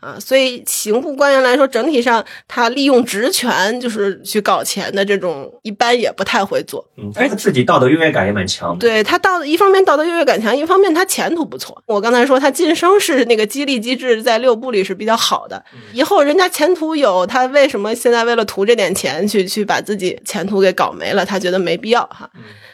[0.00, 6.84] 啊，所以刑部官员来说，整体上他利用职权就是去搞钱的这种，一般也不太会做。
[6.96, 8.78] 嗯，而且自己道德优越感也蛮强的。
[8.78, 11.82] 对他道一方面道德优越感强，一方面他前途不错。
[11.86, 21.26] 我刚才说他晋升是那个激励机制在六部里是比较好的，以后人家前途有，他为什么现在为了图这点钱去去把自己前途给搞没了？
[21.26, 22.30] 他觉得没必要哈。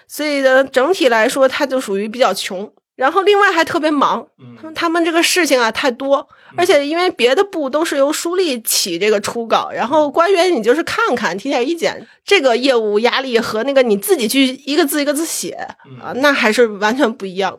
[0.07, 2.73] 所以呢，整体来说他就属于比较穷。
[2.97, 4.27] 然后另外还特别忙，
[4.57, 6.27] 他们他们这个事情啊太多，
[6.57, 15.51] 而且因为别的部都是由书吏起这个初稿，然后官员你就是看看提点意见，这个业务压力和那个你自己去一个字一个字写
[16.03, 17.57] 啊，那还是完全不一样。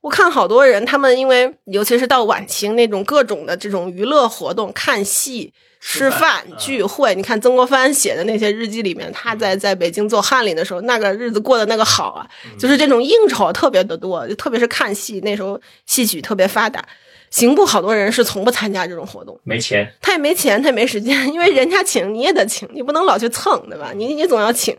[0.00, 5.52] 我看好多人，他们因为尤其是到晚清那种各种的这种娱乐活动，看戏。
[5.80, 16.84] 吃饭聚会，你看曾国藩写的那些日记里面，他在在北京做翰林的时候，那个日子过得那个好啊，就是这种应酬特别的多，就特别是看戏，那时候戏曲特别发达。
[17.30, 23.92] 刑部好多人是从不参加这种活动，没钱，他也没钱，他也没时间，因为人家请你也得请，你不能老去蹭，对吧？
[23.94, 24.76] 你你总要请。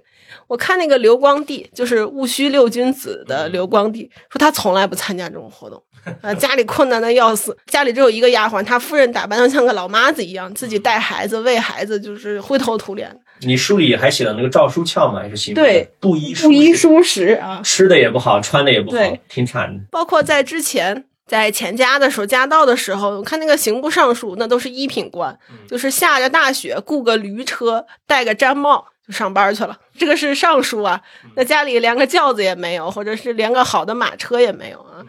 [0.48, 5.82] 我看那个刘光第，就是戊戌六君子的刘光第，说他从来不参加这种活动。
[6.22, 13.16] 啊，家里困难的要死，家里只有一个丫鬟，他夫人打扮的像个老妈子一样，自己带孩子喂孩子，就是灰头土脸。
[13.42, 18.98] 你书里还写了那个赵书翘嘛，也是行对布衣布衣书食啊，吃的也不好，穿的也不好，
[19.30, 19.82] 挺惨的。
[19.90, 25.38] 包括在之前，在钱家的时候，家道的时候，我看那个刑部尚书，那都是一品官，
[25.70, 29.78] 就是下着大雪，雇个驴车，戴个毡帽就上班去了。
[29.98, 31.00] 这个是尚书啊，
[31.36, 35.00] 那家里连个轿子也没有，或者是连个好的马车也没有啊。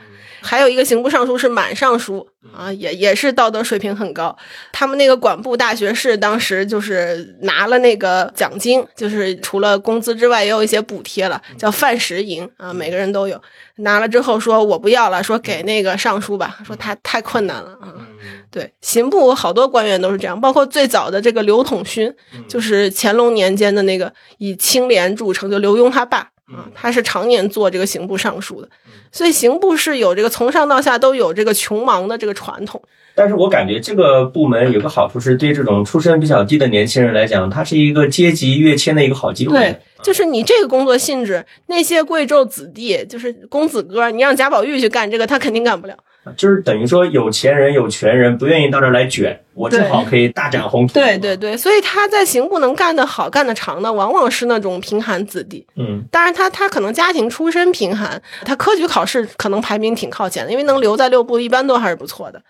[0.40, 2.26] 还有一个刑部尚书是满尚书
[2.56, 4.36] 啊，也也是道德水平很高。
[4.72, 13.40] 他们那个管部大学士当时就是拿了那个奖金，就是除了工资之外，也有一些补贴了，叫饭食银啊，每个人都有。
[13.76, 17.94] 拿了之后说我不要了，说给那个尚书吧，说他太困难了啊。
[18.50, 22.12] 对，刑部好多官员都是这样，包括最早的这个刘统勋，
[22.48, 28.68] 就是乾隆年间的那个以清廉著称，就刘墉他爸啊，他是常年做这个刑部尚书的。
[29.12, 32.80] 所以刑部是有这个从上到下都有这个穷忙的这个传统，
[33.14, 39.58] 但是我感觉这个部门有个好处是对这种出身比较低的年轻人来讲，它是一个阶级跃迁的一个好机会。
[39.58, 45.96] 对，就是你这个工作性质，那些贵胄子弟，就是公子哥，你让贾宝玉去干这个，他肯定干不了。
[46.36, 50.92] 就是等于说有钱人有权人不愿意到这儿来卷，我正好可以大展宏图。
[50.92, 55.66] 对对对，所以他在刑部能干得好、干得长的，往往是那种贫寒子弟。
[55.76, 62.42] 嗯，当然他他可能家庭出身贫寒，他科举考试可能排名挺靠前的，因为能留在六部一般都还是不错的。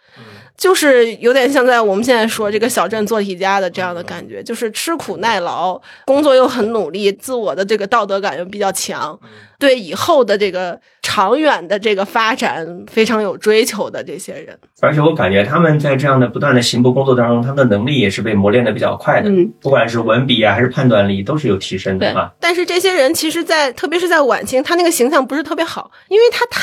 [0.61, 9.19] 就是有点像在我们现在说这个小镇做题家的这样的感觉，就是吃苦耐劳，工作又很努力，自我的这个道德感又比较强，
[9.59, 14.59] 对以后的这个长远的这个发展非常有追求的这些人。
[14.83, 22.31] 而且我感觉他们在这样的不断的行部工作当中，他们的能力也是被磨练的比较快的，嗯，不管是文笔啊还是判断力，都是有提升的啊。
[22.39, 26.61] 但是这些人其实在，特别是在晚清，他那个形象不是特别好，因为他太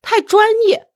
[0.00, 0.86] 太专业。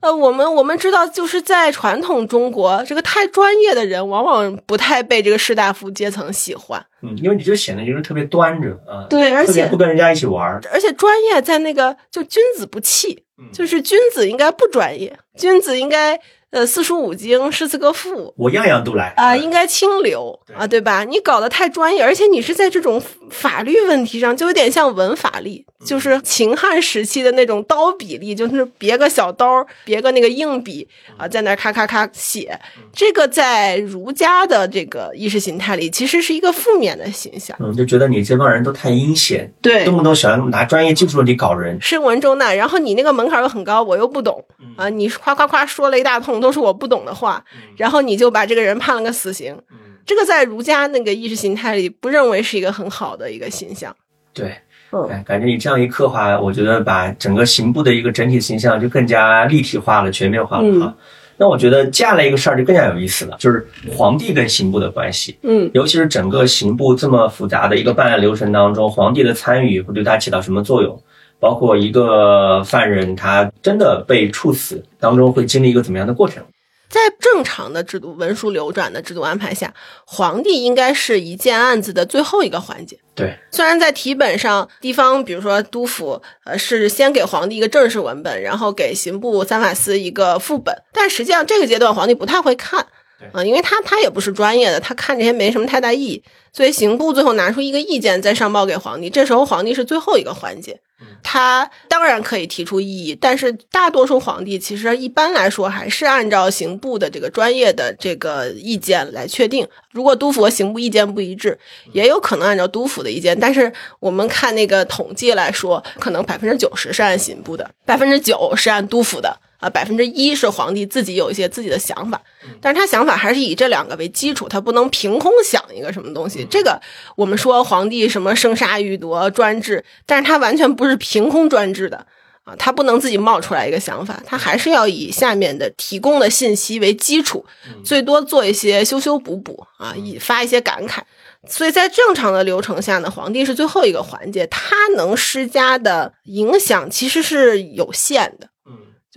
[0.00, 6.84] 嗯，呃，我们我们知道，就是在传统中国，这个太专业的人，往往不太被这个士大夫阶层喜欢。
[7.02, 10.60] 嗯，因为你就显得就是特别端着啊，对，而且不跟人家一起玩儿。
[10.72, 16.18] 而且专业在那个就君子不器，嗯就是君子应该不专业，君子应该
[16.50, 21.04] 呃四书五经、诗词歌赋我样样都来啊、应该清流啊，对吧？
[21.04, 32.58] 你搞得太专业，而且你是在这种法律问题上，就有点像文法力，嗯就是秦汉时期的那种刀笔力，就是别个小刀，别个那个硬笔啊，在那咔咔咔写。
[32.76, 37.56] 嗯这个在儒家的这个意识形态里，其实是一个负面的形象。
[37.60, 41.78] 嗯，就觉得你这帮人都太阴险，对动不动喜欢拿专业技术问题搞人。
[41.80, 47.44] 深文重难，然后你那个门槛又很高，我又不懂嗯啊，你夸夸夸说了一大通都是我不懂的话，
[47.76, 49.76] 然后你就把这个人判了个死刑，嗯，
[50.06, 53.94] 这个在儒家那个意识形态里不认为是一个很好的一个形象。
[54.32, 54.54] 对，
[54.92, 60.94] 嗯哎，感觉你这样一刻画，我觉得把整个刑部的一个整体形象就更加立体化了、全面化了嗯哈。
[61.40, 63.64] 那我觉得接下来一个事儿就更加有意思了，就是
[63.96, 65.38] 皇帝跟刑部的关系。
[65.42, 71.00] 嗯尤其是整个刑部这么复杂的一个办案流程当中，皇帝的参与会对他起到什么作用？
[71.40, 76.42] 包括一个犯人他真的被处死当中会经历一个怎么样的过程？
[76.88, 79.74] 在正常的制度、文书流转的制度安排下，
[80.06, 82.98] 皇帝应该是一件案子的最后一个环节。
[83.14, 92.86] 对，虽然在题本上，地方比如说督府，呃，是先给皇帝一个正式文本，然后给刑部三法司一个副本，但实际上这个阶段皇帝不太会看，
[93.32, 100.78] 啊、因为他他也不是专业的，他看这些没什么太大意义，所以刑部最后拿出一个意见再上报给皇帝，这时候皇帝是最后一个环节，
[101.22, 109.66] 他当然可以提出异议，但是大多数皇帝其实一般来说还是按照刑部的这个专业的这个意见来确定。
[109.92, 111.58] 如果督府和刑部意见不一致，
[111.92, 119.40] 也有可能按照督府的意见，但是我们看那个统计来说，可能百分之九十是按刑部的，百分之九是按督府的。
[119.58, 122.20] 啊，百分之一是皇帝自己有一些自己的想法，
[122.60, 126.46] 但是他想法还是以这两个为基础，他不能凭空想一个什么东西。
[126.48, 126.80] 这个
[127.16, 132.06] 我们说皇帝什么生杀予夺专制，但是他完全不是凭空专制的
[132.44, 137.44] 啊，他不能自己冒出来一个想法，他还是要以下面的提供的信息为基础，
[137.84, 141.00] 最多做一些修修补补啊，以发一些感慨。
[141.48, 148.48] 所以在正常的流程下呢，皇帝是最后一个环节，他能施加的影响其实是有限的。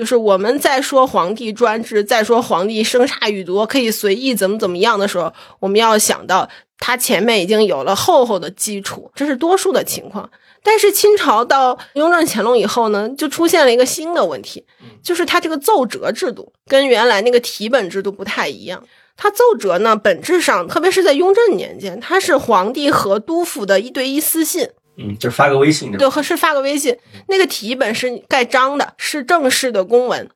[0.01, 6.49] 嗯就是我们在说皇帝专制，在说皇帝生杀予夺，可以随意怎么怎么样的时候，我们要想到
[6.79, 10.27] 他前面已经有了厚厚的基础，这是多数的情况。
[10.63, 14.65] 但是清朝到雍正、乾隆以后呢，就出现了一个新的问题，
[15.03, 18.83] 就是他这个奏折制度跟原来那个题本制度不太一样。
[19.15, 24.67] 他奏折呢，本质上，特别是在雍正年间，它是皇帝和督府的一对一私信，
[24.97, 30.29] 嗯，就发个微信对，和是发个微信，那个题本是盖章的，是正式的公文。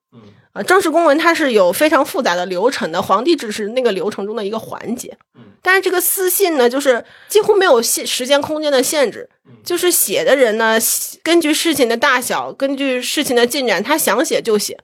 [0.55, 5.17] 嗯啊，正式公文它是有非常复杂的流程的，皇帝只是那个流程中的一个环节。
[5.35, 9.27] 嗯但是这个私信呢，就是几乎没有限时间空间的限制，
[9.63, 10.77] 就是写的人呢，
[11.23, 14.77] 根据事情的大小，根据事情的进展，他想写就写，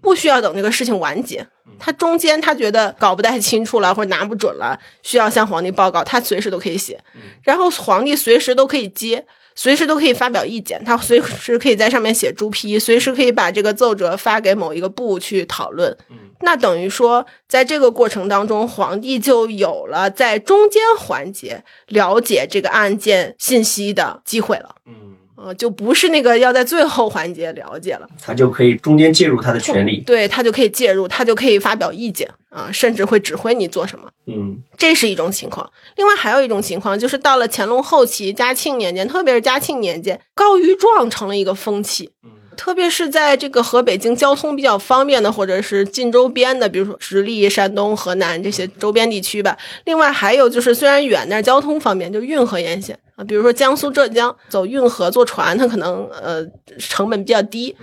[0.00, 1.44] 不需要等这个事情完结。
[1.80, 7.00] 他中间他觉得搞不太清楚了，或者拿不准了，需要向皇帝报告，他随时都可以写，
[7.42, 9.26] 然后皇帝随时都可以接。
[9.58, 15.98] 随时都可以发表意见，他随时可以在上面写朱批，随时可以把这个奏折发给某一个部去讨论。
[16.42, 24.76] 那等于说，在这个过程当中，皇帝就有了在中间环节了解这个案件信息的机会了。
[24.86, 30.00] 嗯，呃，就不是那个要在最后环节了解了，他就可以中间介入他的权利。
[30.00, 34.10] 对他就可以介入，他就可以发表意见啊，甚至会指挥你做什么。
[34.26, 35.70] 嗯这是一种情况。
[35.96, 42.10] 另外还有一种情况，就是到了乾隆后期、嘉庆年间，特别是嘉庆年间，告御状成了一个风气。
[42.24, 49.56] 嗯特别是在这个和北京交通比较方便的，或者是近周边的，比如说直隶、山东、河南这些周边地区吧。
[49.84, 56.46] 另外还有就是，虽然远，但是交通方便，就运河沿线啊，比如说江苏、浙江走运河坐船，它可能呃
[56.78, 57.76] 成本比较低。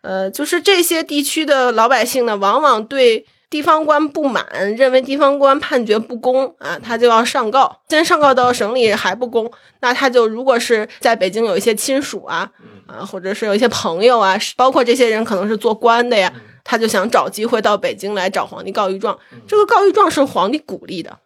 [0.00, 7.80] 呃，就是这些地区的老百姓呢，往往对地方官不满，认为地方官判决不公啊，他就要上告。
[7.88, 12.50] 先上告到省里还不公，那他就如果是在北京有一些亲属啊，
[12.86, 16.32] 啊，或者是有一些朋友啊，包括这些人可能是做官的呀，
[16.62, 19.18] 他就想找机会到北京来找皇帝告御状。
[19.46, 21.18] 这个告御状是皇帝鼓励的，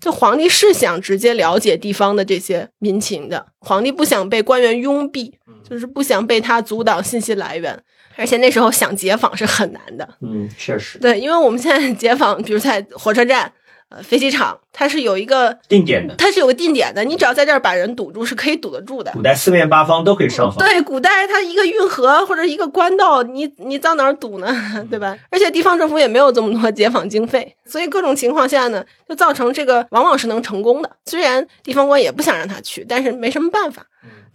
[0.00, 5.32] 就皇帝是想直接了解地方的这些民情的，皇帝不想被官员拥蔽，
[5.68, 7.82] 就是不想被他阻挡信息来源。
[8.18, 13.52] 而且那时候想解访是很难的，嗯，确实对，因为我们现在解访，比如在火车站、
[13.88, 19.12] 呃飞机场，它是有一个定点的，它是有个定点的，你只要在这儿把人堵住，是可以堵得住的。
[19.12, 20.58] 古代四面八方都可以上访。
[20.58, 24.46] 对，古代它一个运河或者一个官道，你你到哪儿堵呢？
[24.90, 25.16] 对吧？
[25.30, 30.90] 而且地方政府也没有这么多解访经费，所以各种情况下呢，就造成这个往往是能成功的。
[31.04, 33.86] 虽然地方官也不想让他去，但是没什么办法。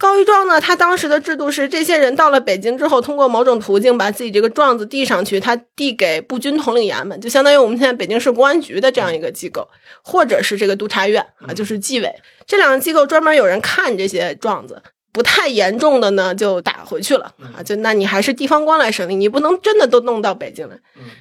[0.02, 9.68] 告御状呢，他当时的制度是，这些人到了北京之后，通过某种途径把自己这个状子递上去，他递给步军统领衙门，就相当于我们现在北京市公安局的这样一个机构，
[10.02, 12.12] 或者是这个督察院啊，就是纪委
[12.48, 14.82] 这两个机构专门有人看这些状子。
[15.12, 17.62] 不太严重的呢，就打回去了啊！
[17.62, 20.76] 就那你还是地方官来审理，你不能真的都弄到北京来。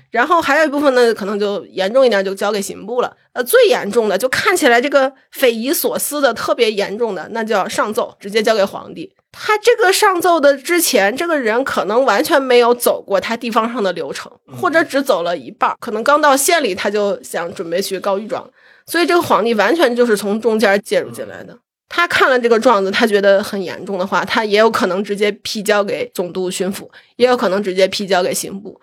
[0.09, 3.15] 然后还有一部分呢，可能就严重一点，就交给刑部了。
[3.33, 9.13] 呃，最严重的就看起来这个匪夷所思的特别严重的，那就要上奏，直接交给皇帝。
[9.33, 18.49] 他这个上奏的之前，这个人可能完全没有走过他地方上的流程，或者只走了一半，可能刚到县里他就想准备去告御状，
[18.85, 21.57] 所以这个皇帝完全就是从中间介入进来的。
[21.93, 28.79] 他看了这个状子，他觉得很严重的话，他也有可能直接批交给总督、巡抚，也有可能直接批交给刑部。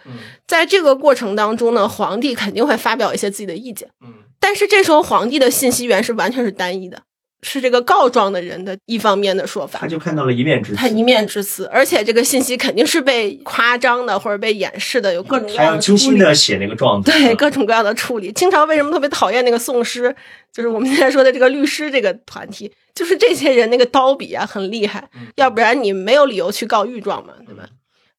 [0.47, 3.89] 在这个过程当中呢，皇帝肯定会发表一些自己的意见。
[4.39, 7.03] 但是这时候皇帝的信息源是完全是单一的。
[7.43, 18.32] 是这个告状的人的一方面的说法，他就看到了一面之词，他一面之词，而且这个信息肯定是被夸张的或者被掩饰的，有各种各样的精心的写那个状子，对各种各样的处理。
[18.32, 20.14] 清朝为什么特别讨厌那个宋诗？
[20.53, 27.68] 就是我们现在说的这个律师这个团体，就是这些人那个刀笔啊很厉害，要不然你没有理由去告御状嘛，对吧？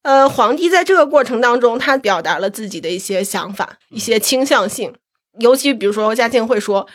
[0.02, 4.94] 呃，皇帝在这个过程当中，他表达了自己的一些想法、一些倾向性，
[5.40, 6.86] 尤其比如说嘉靖会说。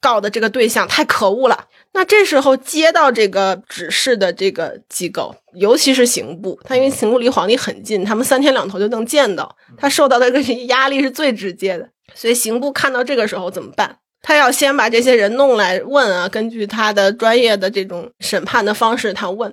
[0.00, 1.66] 告的这个对象太可恶了。
[1.92, 11.88] 那这时候接到这个指示的这个机构，尤其是刑部，他因为刑部离皇帝很近，他们三天两头就能见到，他受到的这个压力是最直接的。
[12.14, 13.98] 所以刑部看到这个时候怎么办？
[14.22, 19.52] 他要先把这些人弄来问啊，根据他的专业的这种审判的方式，他问。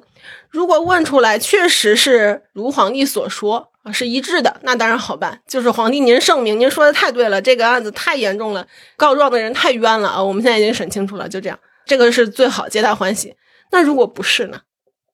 [0.50, 3.70] 如果问出来确实是如皇帝所说。
[3.94, 5.42] 是一致的，那当然好办。
[5.48, 10.24] 就是皇帝您圣明，您说的太对了，这个案子太严重了，告状的人太冤了啊！
[10.24, 13.36] 我们现在已经审清楚了，就这样，这个是最好，皆大欢喜。
[13.72, 14.62] 那如果不是呢？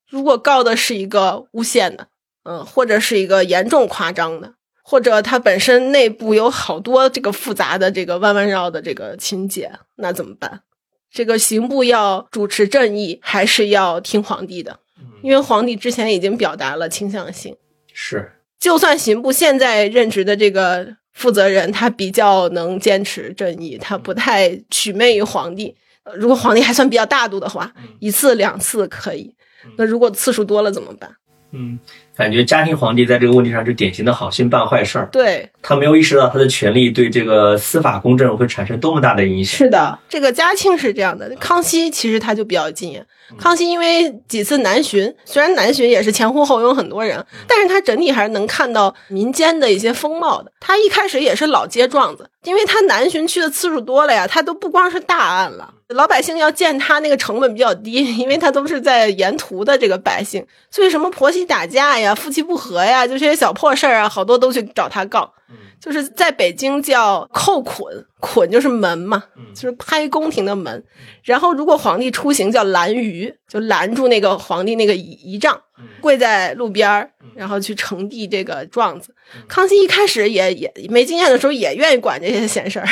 [0.08, 2.08] 如果告的是一个诬陷的，
[2.44, 10.62] 嗯，或者是一个严重夸张的，或者他本身内部有好多这个复杂的这个弯弯绕的这个情节，那怎么办？
[11.10, 14.80] 这个刑部要主持正义，还是要听皇帝的？
[15.22, 17.56] 因为皇帝之前已经表达了倾向性，
[17.92, 18.32] 是。
[18.64, 25.76] 就算刑部现在任职的这个负责人，他比较能坚持正义，他不太取媚于皇帝。
[26.14, 29.34] 如果皇帝还算比较大度的话，一次两次可以。
[29.76, 31.14] 那如果次数多了怎么办？
[31.50, 31.78] 嗯。
[32.16, 35.08] 感觉嘉庆皇帝在这个问题上是典型的好心办坏事儿。
[35.10, 39.58] 对他没有意识到他的权力对这个司法公正会产生多么大的影响。
[39.58, 43.04] 是的，这个嘉庆是这样的，康熙其实他就比较禁言。
[43.38, 50.52] 康熙因为几次南巡，虽然南巡也是前呼后拥很多人，但是他整体还是能看到民间的一些风貌的。
[50.60, 55.72] 他一开始也是老街状子，因为他南巡去的次数多了呀，他都不光是大案了。
[55.88, 65.32] 老百姓要见他那个成本比较低，因为他都是在沿途的这个百姓，所以什么婆媳打架呀、夫妻不和呀，就这些小破事儿啊，好多都去找他告。
[65.80, 69.22] 就是在北京叫扣捆，捆就是门嘛，
[69.54, 70.82] 就是拍宫廷的门。
[71.22, 75.60] 然后如果皇帝出行叫拦舆，就拦住那个皇帝那个仪仪仗，
[76.00, 79.14] 跪在路边儿，然后去呈递这个状子。
[79.46, 82.86] 康熙一开始也也没经验的时候，也愿意管这些闲事儿。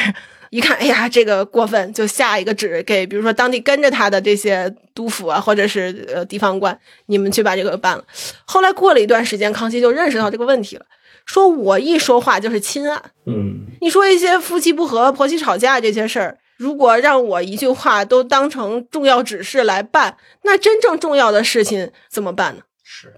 [0.53, 8.05] 一看，哎呀，这个过分，就下一个旨给，比如说当地跟着他的这些督府啊，或者是呃地方官，你们去把这个办了。
[8.45, 10.85] 后来过了一段时间，康熙就认识到这个问题了，
[11.25, 22.63] 说我一说话就是亲案，嗯，你说一些夫妻不和、婆媳吵架这些事儿，如果让我一句话都当成重要指示来办，那真正重要的事情怎么办呢？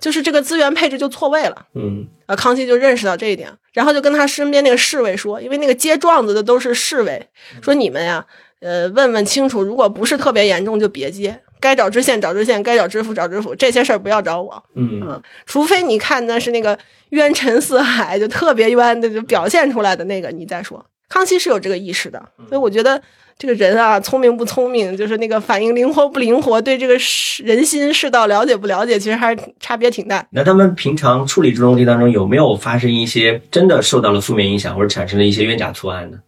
[0.00, 7.28] 就是这个资源配置就错位了，嗯，啊，康熙就认识到这一点，然后就跟他身边那个侍卫说，因为那个接状子的都是侍卫，
[7.62, 8.24] 说你们呀，
[8.60, 14.62] 呃，问问清楚，如果不是特别严重就别接，该找知县找知县，该找知府找知府，这些事儿不要找我。
[14.74, 16.78] 嗯除非你看的是那个
[17.10, 20.84] 冤沉似海，就特别冤的，就表现出来的那个，你再说。
[21.08, 23.00] 康熙是有这个意识的，所以我觉得
[23.36, 30.26] 这个人啊，聪明不聪明，就是那个反应灵活不灵活，对这个世人心世道了解不了解，其实还是差别挺大。
[30.30, 36.18] 那他们平常处理这种问题当中，有没有发生一些真的受到了负面影响，或者产生了一些冤假错案呢？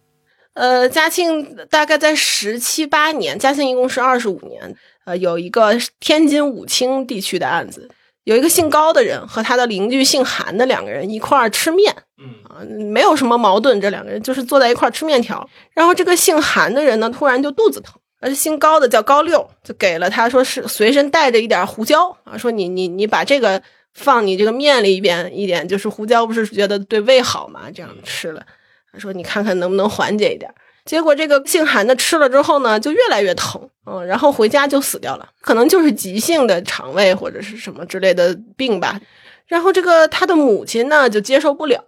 [0.53, 4.75] 呃，嘉庆大概在十七八年，嘉庆一共是二十五年。
[5.05, 7.89] 呃，有一个天津武清地区的案子，
[8.27, 12.59] 有一个姓高的人和他的邻居姓韩的两个人一块儿吃面，嗯啊，
[12.91, 15.49] 没有什么矛盾，这两个人就是坐在一块儿吃面条。
[15.73, 23.63] 然后这个姓韩的人呢，突然就肚子疼，而且姓高的叫高六，就给了他说是随身带着一点胡椒啊，说你你你把这个
[23.93, 28.45] 放你这个面里边一点，就是胡椒不是觉得对胃好嘛，这样吃了。
[28.91, 30.53] 他说你看看能不能缓解一点。
[30.87, 38.99] 结果这个姓韩的吃了之后呢，就越来越疼，嗯，然后回家就死掉了，可能就是急性的肠胃或者是什么之类的病吧。
[39.45, 41.83] 然后这个他的母亲呢就接受不了，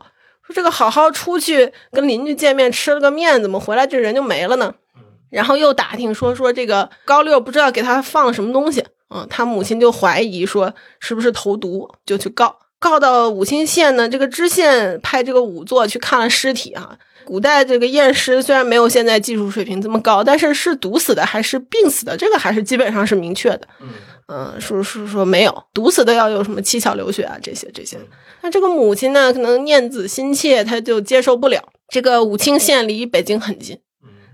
[0.46, 4.76] 说这个好好出去跟邻居见面吃了个面，怎么回来这人就没了呢？
[5.30, 16.98] 然后又打听说说这个高六不知道给他放了什么东西，嗯，他母亲就怀疑说是不是投毒，就去告，告到武清县呢，这个知县派这个仵作去看了尸体啊。
[17.26, 23.62] 古代这个验尸虽然没有现在技术水平这么高，但是是毒死的还是病死的，这个还是基本上是明确的。
[24.28, 27.98] 嗯，说说说没有毒死的要有什么七窍流血啊这些这些。
[28.42, 31.62] 那这个母亲呢，可能念子心切，她就接受不了。
[31.90, 33.78] 这个武清县离北京很近，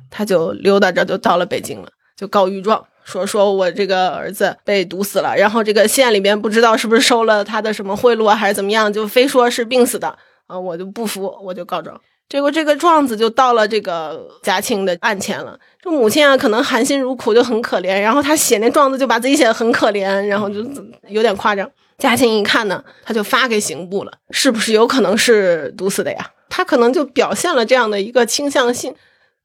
[0.09, 2.85] 她就溜达着就到了北京了，就告御状。
[3.05, 11.97] 说说我这个儿子被毒死了，然后这个县里边不知道是不是收了他的什么贿赂啊，还是怎么样，就非说是病死的啊，我就不服，我就告状。
[12.27, 15.57] 结果这个状子就到了这个嘉庆的案前了。
[15.79, 18.01] 这母亲啊，可能含辛茹苦，就很可怜。
[18.01, 20.65] 然后他写那状子，就把自己写的很可怜，然后就
[21.07, 21.69] 有点夸张。
[21.99, 26.31] 嘉庆一看呢，他就发给刑部了，是不是有可能是毒死的呀？
[26.49, 28.95] 他可能就表现了这样的一个倾向性。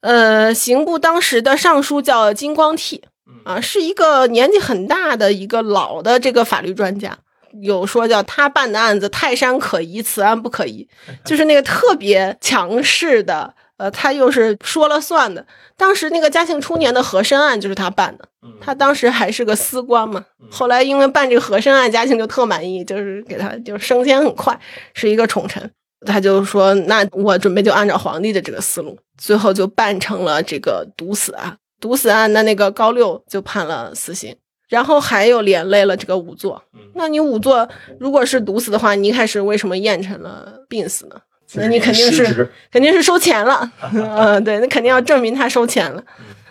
[0.00, 3.02] 呃，刑部当时的尚书叫金光替，
[3.44, 7.16] 啊，是一个年纪很大的一个老的这个法律专家。
[7.62, 10.88] 有说叫他办的案子，泰山可疑，此案不可疑，
[11.24, 15.44] 就是那个特别强势的，呃，他又是说了算的。
[15.76, 18.24] 当时那个嘉庆初年的和珅案就是他办的，
[18.60, 20.24] 他当时还是个司官嘛。
[20.48, 24.56] 后来因为办这个和珅案，嘉庆就特满意，就是给他就升迁很快，
[24.94, 25.68] 是一个宠臣。
[26.06, 31.58] 他就说：“那我准备就按照皇帝的这个思路，最后就办成了这个毒死案。
[31.80, 34.36] 毒死案，那那个高六就判了死刑。”
[34.68, 36.62] 然后还有连累了这个仵作，
[36.94, 37.68] 那你仵作
[37.98, 41.16] 如果是毒死的话，你一开始为什么验成了病死呢？
[41.54, 46.00] 那你肯定是肯定是收钱了，嗯， 对，那肯定要证明他收钱了，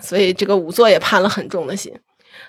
[0.01, 1.97] 所以这个仵作也判了很重的刑。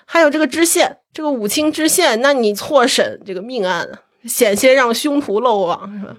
[0.05, 3.87] 还有这个知县，这个武清知县，那你错审这个命案，
[4.25, 6.13] 险些让凶徒漏网，是吧？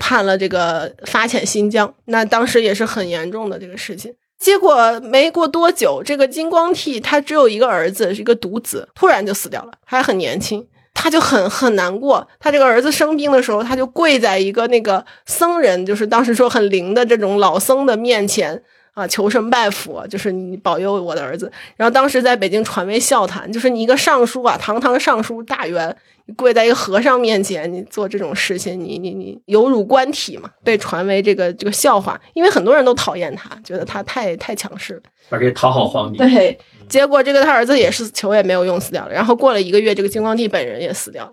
[0.00, 4.14] 判了这个发遣新疆，那当时也是很严重的这个事情。
[4.44, 12.28] 结果没过多久，这个金光替他只有一个儿子，是一个独子，突然就死掉了，还很年轻，他就很很难过。
[12.38, 21.50] 他这个儿子生病的时候，他就跪在一个那个僧人，就是当时说很灵的这种老僧的面前啊，求神拜佛，就是你保佑我的儿子。
[21.76, 25.96] 然后当时在北京传为笑谈，就是你一个尚书啊，堂堂尚书大员，
[26.36, 35.02] 跪在一个和尚面前，你做这种事情，你你你有辱官体嘛，被传为这个这个笑话，因为很多人都讨厌他，觉得他太太强势了。
[35.28, 36.18] 而且讨好皇帝。
[36.18, 36.58] 对，
[36.88, 41.32] 结果这个他儿子也是求也没有用死掉了，然后过了一个月，这个金光帝本人也死掉了。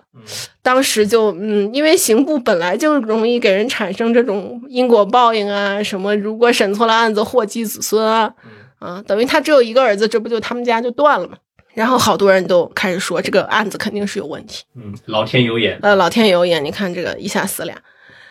[0.61, 8.33] 当时就嗯，因为刑部本来就容易给人产生这种因果报应啊，什么如果审错了案子祸及子孙啊，
[8.79, 11.37] 啊，等于他只有一个儿子，这不就他们家就断了嘛。
[11.73, 15.79] 然后好多人都开始说这个案子肯定是有问题，嗯，老天有眼。
[15.81, 17.75] 呃，老天有眼，你看这个一下死俩。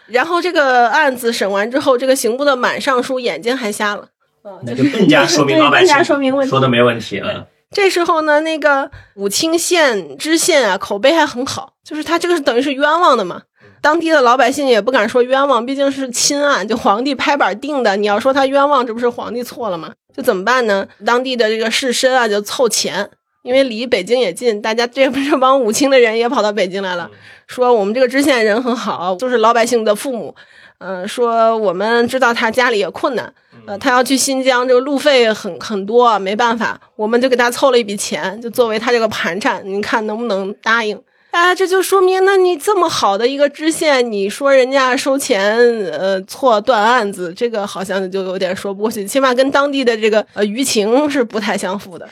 [0.07, 4.09] 然后这个案子审完之后，这个刑部的满尚书眼睛还瞎了，
[4.45, 7.47] 嗯，那就更加说明老百对更加姓说明问题说的没问题了。
[7.71, 13.43] 这时候呢，那个武清县知县啊，口碑还很好，就是他这个是等于是冤枉的嘛。
[13.81, 17.97] 当地的老百姓也不敢说冤枉，毕竟是亲案，就皇帝拍板定的。
[17.97, 19.93] 你要说他冤枉，这不是皇帝错了吗？
[20.15, 20.87] 就怎么办呢？
[21.07, 23.09] 当地的这个士绅啊，就凑钱，
[23.43, 27.11] 因为离北京也近，大家这不这帮武清的人也跑到北京来了，
[27.47, 30.35] 说我们这个知县人很好，就是老百姓的父母。
[30.83, 33.31] 嗯、说我们知道他家里也困难，
[33.67, 40.99] 呃，他要去新疆，这个路费很很多，没办法，我们就给他凑了一笔钱，就作为他这个盘缠，您看能不能答应？
[41.33, 45.55] 哎，这就说明，那你这么好的一个知县，你说人家收钱，
[45.93, 52.09] 呃，错断案子，这个好像就有点说不过去，起码跟当地的这个呃舆情是不太相符的。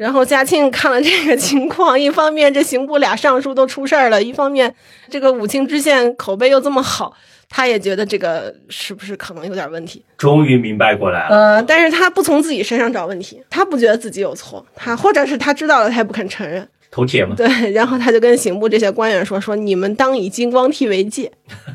[0.00, 4.74] 然后嘉庆看了这个情况，一方面这刑部俩尚书都出事儿了，一方面
[5.10, 7.14] 这个武清知县口碑又这么好，
[7.50, 10.02] 他也觉得这个是不是可能有点问题？
[10.16, 11.36] 终于明白过来了。
[11.36, 16.66] 呃，但是他不从自己身上找问题，他不觉得自己有错，他或者是他知道了，他也不肯承认。
[16.90, 21.30] 头铁嘛，对，然后他就跟刑部这些官员说：“说你们当以金光替为戒。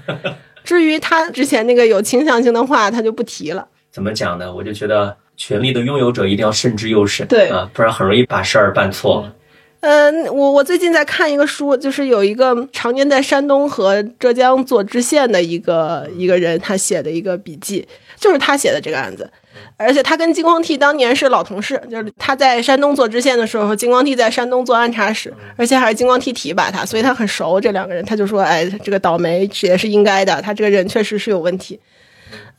[0.66, 3.68] 至于他之前那个有倾向性的话，他就不提了。
[3.92, 4.52] 怎么讲呢？
[4.52, 9.34] 我就觉得权力的拥有者一定要慎之又慎，对啊，不然很容易把事儿办错了。
[9.82, 17.88] 嗯，我我最近在看一个书，就是有一个常年在山东和浙江做知县的一个一个人，他写的一个笔记，
[18.20, 19.30] 就是他写的这个案子。
[19.78, 28.04] 而且他跟金光替当年是老同事，就是他在山东做知县的时候，金光替在山东做按察使，而且还是金光替提拔他，所以他很熟这两个人。
[28.06, 31.80] 他就说：“哎，这个倒霉也是应该的，他这个人确实是有问题。”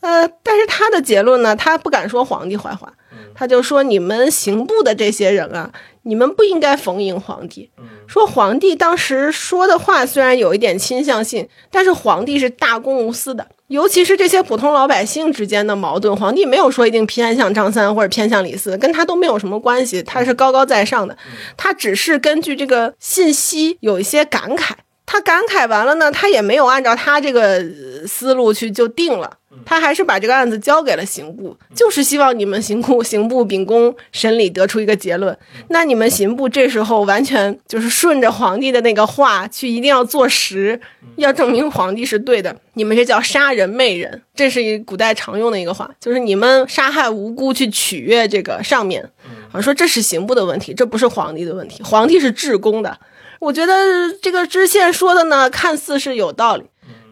[0.07, 2.93] 呃，但是他的结论呢，他不敢说皇帝坏话，
[3.35, 5.73] 他就说：“你们刑部的这些人啊，
[6.03, 7.73] 你们不应该逢迎皇帝。
[8.07, 21.19] 说皇帝当时说的话虽然有一点倾向性，但是皇帝是大公无私的。”尤其是这些普通老百姓之间的矛盾，皇帝没有说一定偏向张三或者偏向李四，跟他都没有什么关系，他是高高在上的，
[21.57, 24.75] 他只是根据这个信息有一些感慨，
[25.07, 27.65] 他感慨完了呢，他也没有按照他这个
[28.07, 29.39] 思路去就定了。
[29.65, 35.37] 他还是把这个案子交给了刑部，就是希望你们刑部 刑部秉公审理，得出一个结论。
[35.69, 40.79] 那你们刑部这时候完全就是顺着皇帝的那个话去，一定要坐实，
[41.17, 42.55] 要证明皇帝是对的。
[42.75, 49.11] 你们这叫杀人媚人，这是一古代常用的一个话，就是你们杀害无辜去取悦这个上面，
[49.53, 52.99] 啊，说这是刑部的问题，这不是皇帝的问题，皇帝是至公的。
[53.41, 56.65] 我觉得这个知县说的呢，看似是有道理，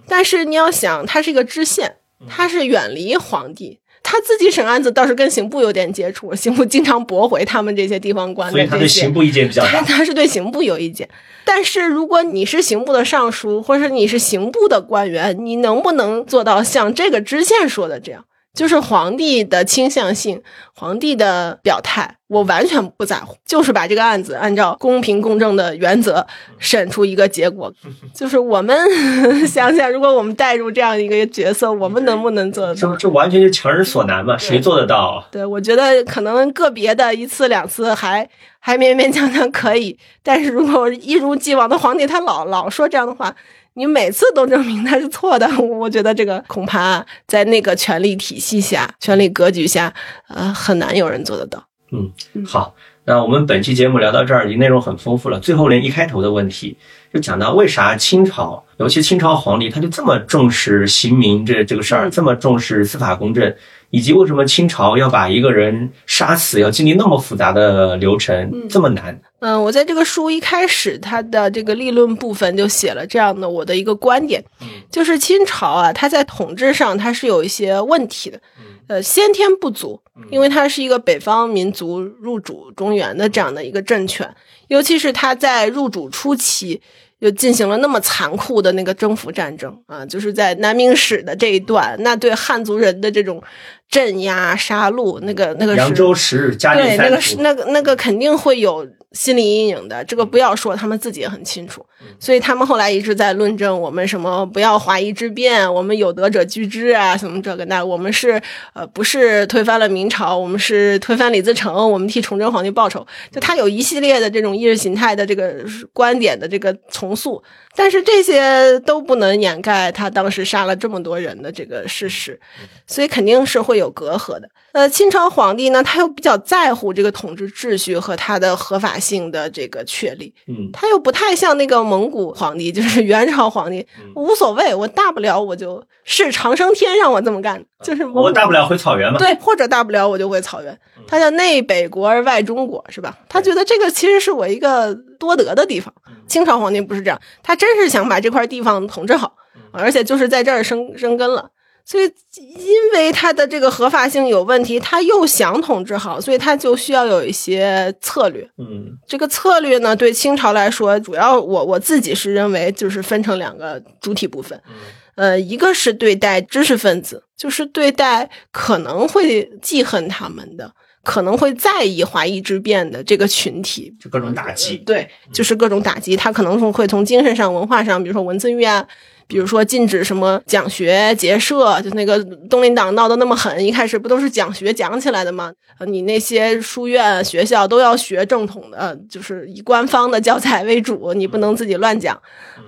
[0.09, 1.97] 但是你要想，他是一个知县。
[2.27, 9.83] 他是远离皇帝，他自己审案子倒是跟刑部有点接触，刑部经常驳回他们这些地方官的所以他对刑部意见比较大。
[9.83, 11.07] 他是对刑部有意见，
[11.45, 18.25] 但是如果你是刑部的尚书，或者你是刑部的官员，你能不能做到像这个知县说的这样？
[18.55, 20.40] 就是皇帝的倾向性，
[20.74, 26.24] 皇帝的表态，我完全不在乎，就是把这个案子按照公平公正的原则
[26.59, 27.72] 审出一个结果。
[28.14, 28.76] 就是我们
[29.44, 32.93] 想想，如果我们带入这样一个角色，我们能不能做得到？
[32.93, 35.26] 这这完全就强人所难嘛，谁做得到？
[35.32, 38.28] 对，我觉得可能个别的一次两次还
[38.60, 43.35] 还勉勉强强可以，但是如果一如既往的皇帝他老老说这样的话。
[43.75, 49.93] 你每次都证明他是错的，我觉得这个恐怕在那个权力体系下、权力格局下，
[50.29, 51.63] 呃，很难有人做得到。
[51.91, 52.11] 嗯，
[52.47, 52.75] 好，
[53.05, 55.39] 那我们本期节目聊到这儿，已经内容很丰富了。
[55.39, 56.77] 最后连一开头的问题，
[57.13, 63.55] 就讲到为啥清朝，尤其清朝皇帝，他就这么重视刑民这这个事儿，这么重视司法公正，
[63.90, 69.20] 以及为什么清朝要把一个人杀死，要经历那么复杂的流程，这么难？
[69.40, 74.43] 嗯，我在这个书一开始，它的这个立论部分就写了这样的我的一个观点，
[74.90, 78.40] 就是清朝啊，它在统治上它是有一些问题的，
[78.86, 80.01] 呃，先天不足，
[80.31, 84.28] 因为它是一个北方民族入主中原的这样的一个政权，
[84.69, 86.81] 尤其是它在入主初期。
[87.20, 93.43] 又进行了那么残酷的那个征服战争啊，就是在南明史的这一段，那对汉族人的这种
[93.90, 100.05] 镇压杀戮，那个那个扬州十日，对那个是那个那个肯定会有心理阴影的。
[100.05, 101.85] 这个不要说，他们自己也很清楚。
[102.19, 108.39] 所以他们后来一直在论证我们什么不要华夷之辩，我们有德者居之啊，什么这个那，我们是
[108.74, 113.06] 呃不是推翻了明朝，我们是推翻李自成，我们替崇祯皇帝报仇。
[113.32, 115.55] 就他有一系列的这种意识形态的这个
[115.94, 117.43] 观点的这个重塑，
[117.74, 122.39] 但是这些都不能掩盖他当时杀了这么多人的这个事实，
[122.86, 124.49] 所以肯定是会有隔阂的。
[124.73, 133.87] 呃，清朝皇帝呢，他又比较在乎这个统治秩序和他的合法性的这个确立，嗯，他又不太像那个蒙古皇帝，就是 元朝皇帝，
[134.17, 140.77] 无所谓，我大不了我就是长生天让我这么干，就是我大不了回草原嘛，对，或者大不了我就回草原。
[141.07, 143.17] 他叫内北国而外中国，是吧？
[143.29, 145.93] 他觉得这个其实是我一个多得的地方。
[146.27, 149.35] 清朝皇帝不是这样，他真是想把这块地方统治好，
[149.71, 151.51] 而且就是在这儿生生根了。
[151.85, 152.05] 所以，
[152.36, 158.48] 因为他的这个合法性有问题，他又想统治好，所以他就需要有一些策略。
[158.56, 164.61] 嗯，这个策略呢，对清朝来说，主要我我自己是认为就是分成两个主体部分。
[164.66, 164.74] 嗯
[165.16, 170.73] 呃，一个是对待知识分子，就是对待可能会记恨他们的。
[171.05, 174.78] 可能会在意华夷之变的这个群体，就各种打击。
[174.78, 178.85] 对，就是各种打击，他可能会从精神上、文化上，比如说文字狱啊。
[179.27, 185.53] 比如说禁止什么讲学结社，就那个东林党闹得那么狠，一开始不都是讲学讲起来的吗？
[185.79, 192.15] 呃，你那些书院学校都要学正统的，就是以官方的教材为主，你不能自己乱讲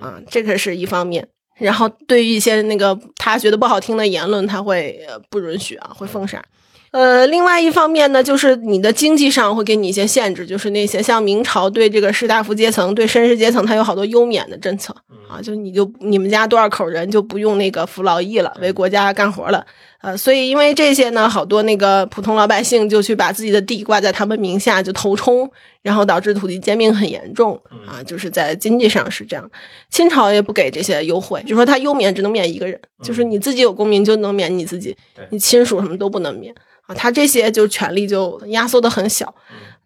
[0.01, 1.27] 啊，这个是一方面。
[1.59, 6.43] 然后对于一些那个他觉得不好听的言论，他会不允许啊，会封杀。
[6.97, 14.95] 呃，另外一方面呢，就是你的经济上会给你一些限制，就是那些像明朝对这个士大夫阶层、对绅士阶层，它有好多优免的政策
[15.29, 19.63] 啊，就你就你们家多少口人就不用那个服劳役了，为国家干活了，
[20.07, 25.51] 呃，所以因为这些呢，好多那个普通老百姓就去把自己的地挂在他们名下，就头冲，
[25.81, 29.51] 然后导致土地兼并很严重啊，就是在经济上是这样。
[29.89, 34.95] 清朝也不给这些优惠，就说他优免只能免一个人，就是你自己有功名就能免你自己，
[35.29, 36.55] 你亲属什么都不能免。
[36.83, 39.35] 啊，他这些就权利就压缩的很小，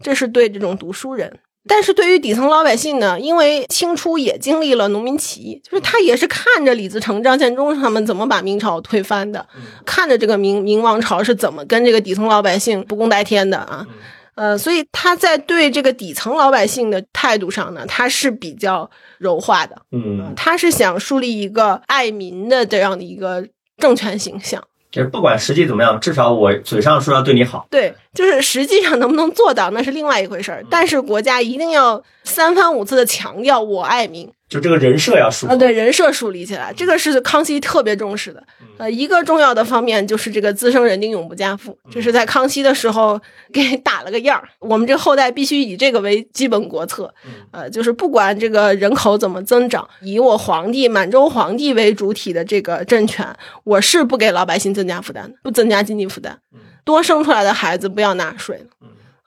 [0.04, 1.40] 这是对这种读书人。
[1.68, 9.48] 但是对于底层老百姓呢，因为清初也经历了农民起义，就是他也是看着李自成、张献忠他们怎么把明朝推翻的，
[9.86, 13.86] 看着这个明明王朝是怎么跟这个底层老百姓不共戴天的啊，
[14.34, 18.90] 呃，所以他在对这个底层老百姓的态度上呢，他是比较
[19.20, 23.48] 柔化的，嗯，他是想树立一个爱民的这样的一个
[23.78, 24.64] 政权形象。
[24.92, 27.66] 就是不管实际怎么样，至少我嘴上说要对你好。
[27.70, 30.64] 对，就是实际上能不能做到，那是另外一回事儿。
[30.70, 34.30] 但是国家一定要三番五次的强调我爱民。
[34.52, 38.44] 就这个人设要树啊，对人设树立起来，这个是康熙特别重视的。
[38.78, 43.18] 呃，一个重要的方面就是这个滋生人丁永不加赋，这是在康熙的时候
[43.54, 44.50] 给 打了个样儿。
[44.60, 47.14] 我们这后代必须以这个为基本国策。
[47.52, 53.26] 呃，就是不管这个人口怎么增长，以我皇帝满洲皇帝为主体的这个政权，
[53.64, 56.38] 我是不给老百姓增加负担的，不增加经济负担。
[56.84, 58.62] 多生出来的孩子不要纳税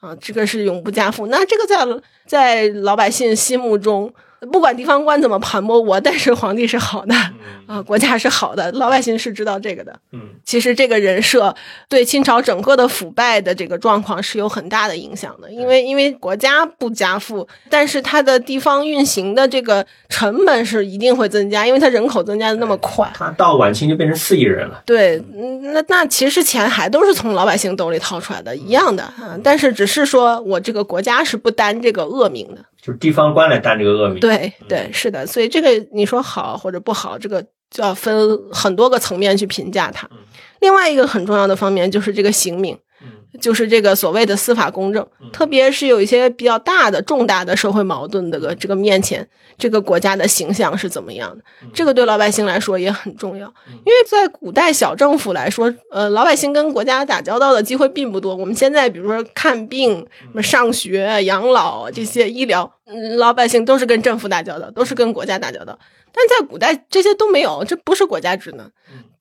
[0.01, 1.29] 啊，这个是永不加赋。
[1.29, 1.79] 那这个在
[2.27, 4.13] 在老百姓心目中。
[4.47, 7.15] 不管地方官怎么盘剥我，但是皇帝是好的
[7.67, 9.99] 啊，国家是好的，老百姓是知道这个的。
[10.13, 11.55] 嗯，其实这个人设
[11.89, 23.11] 对清朝整个的腐败的这个状况是有很大的影响的，因为因为国家不加赋，但是它的地方运行的这个成本是一定会增加，因为它人口增加的那么快。
[23.15, 24.83] 他到晚清就变成四亿人了。
[24.85, 25.23] 对，
[25.73, 32.65] 那那其实钱还都是从老百姓兜里掏出来的，一样的啊，但是只是说我这个国家是不担这个恶名的。
[32.85, 40.07] 就是地方官来担这个恶名，对对是的，所以这个你说好或者不好，这个就要分很多个层面去评价它。
[40.61, 42.79] 另外一个很重要的方面就是这个刑名。
[43.41, 49.27] 就是这个所谓的司法公正，特别是有一些比较大的、重大的社会矛盾的个这个面前，
[49.59, 51.45] 这个国家的形象是怎么样的？
[51.73, 58.35] 这个对老百姓来说也很重要，因为在古代小政府来说，呃，老百姓跟国家打交道的机会并不多。
[58.35, 62.73] 我们现在比如说看病、什么上学、养老这些医疗，
[63.17, 65.79] 老百姓都是跟政府打交道，都是跟国家打交道。
[66.17, 68.71] 但在古代这些都没有，这不是国家职能。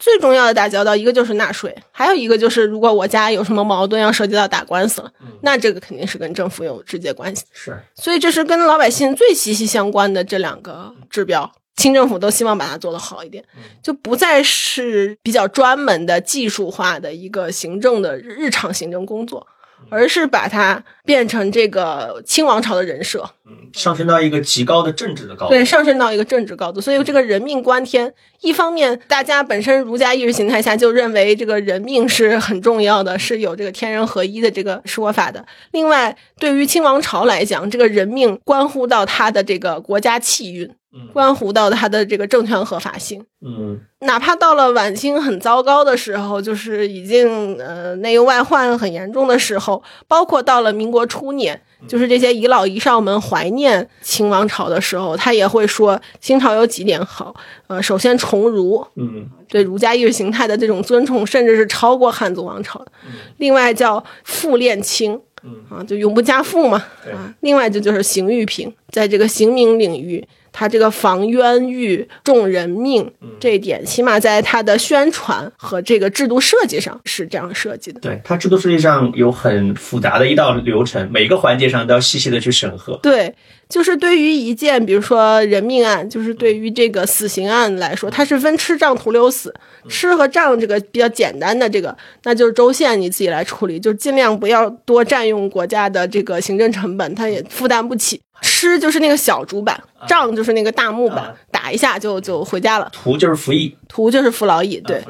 [0.03, 5.09] 最重要的打交道，一个就是纳税，还有一个就是如果我家有什么矛盾要涉及到打官司了，
[5.43, 7.45] 那这个肯定是跟政府有直接关系。
[7.53, 13.41] 是，所以这是跟老百姓最息息相关的这两个指标，清政府都希望把它做得好一点，
[13.81, 19.47] 就不再是比较专门的技术化的一个行政的日常行政工作。
[19.89, 26.81] 而是把它变成这个清王朝的人设，嗯，上升到一个极高的政治的高度，对，上升到一个政治高度。
[26.81, 35.45] 所以这个人命关天，一方面大家本身儒家意识形态下就认为这个人命是很重要的，是有这个天人合一的这个说法的。
[35.71, 40.73] 另外，对于清王朝来讲，这个人命关乎到他的这个国家气运。
[41.11, 62.77] 关乎到他的这个政权合法性，嗯，哪怕到了晚清很糟糕的时候，就是已经呃内忧外患很严重的时候，包括到了民国初年，就是这些遗老遗少们怀念清王朝的时候，他也会说清朝有几点好，呃，首先崇儒，嗯，对儒家意识形态的这种尊崇，甚至是超过汉族王朝。
[62.79, 62.91] 的。
[63.37, 65.63] 另外叫复练清，嗯。
[65.71, 66.77] 啊，就永不加赋嘛，
[67.11, 70.23] 啊，另外就就是刑狱平，在这个刑名领域。
[70.53, 77.99] 他这个防冤狱、重人命这一点，起码在他的宣传和这个制度设计上是这样设计的。
[77.99, 82.97] 对他制度设计上有很复杂的一道流程，每个环节上都要细细的去审核。
[83.01, 83.33] 对，
[83.67, 89.53] 就是对于一件，比如说人命案，就是对于这个死刑案来说，它是分吃杖徒留死，
[89.89, 98.21] 吃和杖这个比较简单的这个，那就是州县你自己来处理，就尽量不要多占用国家的这个行政成本，他也负担不起。
[98.43, 102.87] 师就是那个小竹板，杖就是那个大木板啊，打一下就就回家了。
[102.93, 105.01] 徒就是服役，徒就是服劳役，对。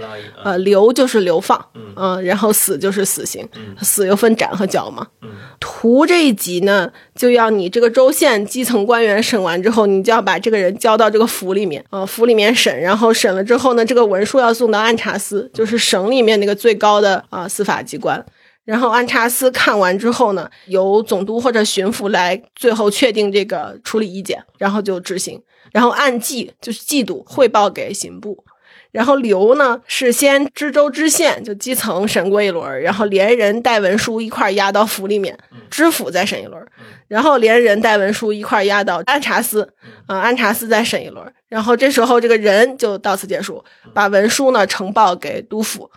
[0.44, 1.94] 呃，流就是流放，嗯。
[1.96, 3.76] 嗯、然后死就是死刑，嗯。
[3.82, 5.08] 死又分斩和绞嘛。
[5.22, 5.30] 嗯。
[5.60, 18.24] 徒这一级呢，就要你这个州县基层官员审完之后，你就要把这个人交到这个府里面，呃，府里面审，然后审了之后呢，这个文书要送到按察司，就是省里面那个最高的啊、司法机关。
[18.66, 25.42] 然后安察司看完之后呢，由总督或者巡抚来最后确定这个处理意见，然后就执行。
[25.72, 28.46] 然后按季就是季度汇报给刑部。
[28.92, 35.36] 然后刘呢是先知州知县就基层审过一轮，然后连人带文书一块儿押到府里面，
[35.72, 36.64] 知府再审一轮，
[37.08, 39.68] 然后连人带文书一块儿押到安察司，
[40.06, 43.66] 啊、安察司再审一轮，然后这时候这个人就到此结束，
[43.96, 45.90] 把文书呢呈报给督府，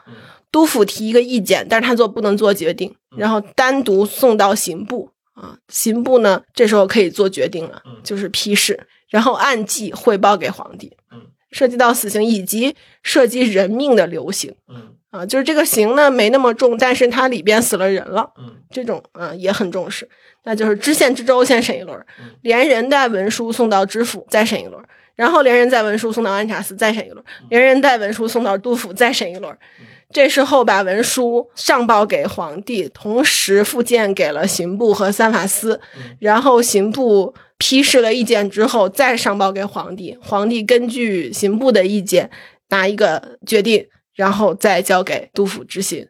[0.56, 10.96] 督府提一个意见，但是他做不能做决定，然后单独送到刑部啊，刑部呢这时候可以做决定了，就是批示，然后按季汇报给皇帝。
[11.50, 20.08] 涉及到死刑以及涉及人命的流刑嗯啊，就是这个刑呢没那么重，但是它里边死了人了，嗯这种啊也很重视。
[20.44, 24.82] 那就是知县知州先审一轮，嗯连人带文书送到知府再审一轮，
[25.14, 29.56] 然后连人带文书送到安察司再审一轮，连人带文书送到督府再审一轮。
[30.12, 35.80] 这时候把文书上报给皇帝，同时附件给了刑部和三法司，
[36.20, 42.30] 然后刑部批示了意见之后，再上报给皇帝，皇帝根据刑部的意见
[42.68, 46.06] 拿一个决定，然后再交给督府执行。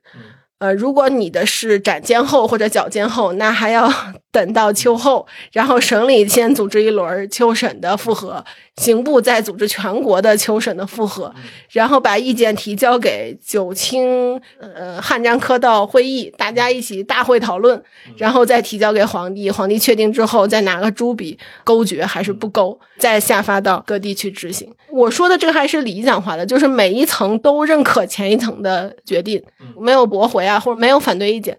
[0.59, 3.91] 呃，如果你的是斩监后或者绞监后，那还要
[4.37, 8.45] 等到秋后，然后省里先组织一轮秋审的复核，
[8.77, 11.35] 刑部再组织全国的秋审的复核，
[11.71, 17.83] 然后把意见提交给九卿呃汉章科道会议，大家一起大会讨论，
[18.19, 24.71] 然后再提交给皇帝，皇帝确定之后再拿个朱笔勾决还是不勾，再下发到各地去执行。
[24.93, 29.43] 我说的这个还是理想化的，就是每一层都认可前一层的决定，
[29.81, 31.57] 没有驳回啊，或者没有反对意见。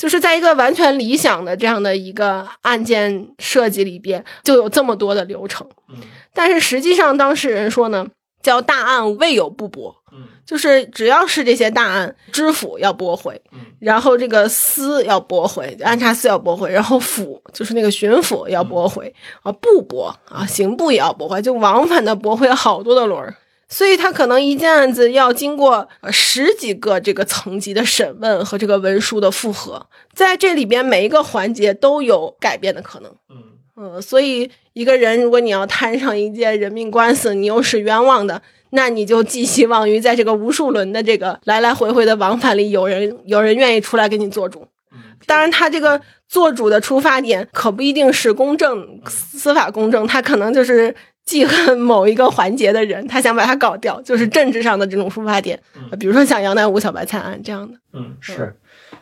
[0.00, 5.68] 就是在一个完全理想的这样的一个案件设计里边，就有这么多的流程。
[6.32, 8.06] 但是实际上，当事人说呢，
[8.42, 9.94] 叫大案未有不驳，
[10.46, 13.38] 就是只要是这些大案，知府要驳回，
[13.78, 23.36] 然后这个司要驳回，安察司要驳回，然后府就是那个巡抚要驳回啊，不驳啊，刑部也要驳回，就往返的驳回好多的轮儿。
[23.70, 33.10] 所以他可能一件案子要经过呃十几个这个层级的审问和这个文书的复核，在这里边每一个环节都有改变的可能。
[33.76, 44.66] 嗯，所以一个人如果你要摊上一件人命官司，你又是冤枉的，那你就寄希望于在这个无数轮的这个来来回回的往返里，有人有人愿意出来给你做主。
[45.26, 50.94] 当然，他这个做主的出发点可不一定是公正、司法公正，他可能就是
[51.24, 55.58] 记恨某一个环节的人，他想把他搞掉，就是政治上的这种出发点。
[55.90, 57.78] 呃比如说像杨乃武小白菜案这样的。
[57.92, 58.56] 嗯，是。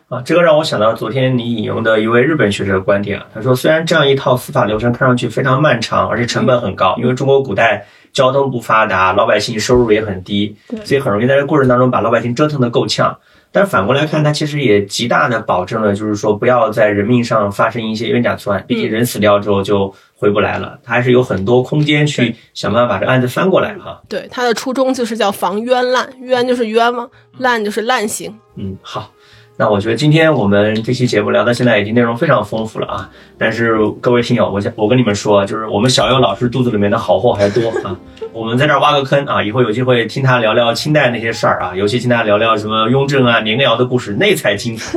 [0.08, 13.18] 啊，这个让我想到昨天你引用的一位日本学者的观点啊，他说，虽然这样一套司法流程看上去非常漫长，而且成本很高，因为中国古代交通不发达，老百姓收入也很低，所以很容易在这过程当中把老百姓折腾的够呛。
[13.50, 18.64] 但反过来看，它其实也极大的保证了，就是说不要在人命上发生一些冤假错案。
[18.66, 24.00] 毕竟人死掉之后就回不来了，它还是有很多空间去想办法把这案子翻过来哈。
[24.08, 28.38] 对，它的初衷就是叫防冤滥，冤就是冤枉，滥就是滥刑。
[28.56, 29.12] 嗯，好。
[29.60, 37.98] 那我觉得今天我们这期节目聊到现在已经内容非常丰富了啊，但是各位听友，我想我跟你们说，就是我们小优老师肚子里面的好货还多啊，
[38.32, 44.96] 我们在这儿挖个坑啊，以后有机会听他聊聊清代那些事儿啊，尤其听他聊聊什么雍正啊、年羹尧的故事，那才精彩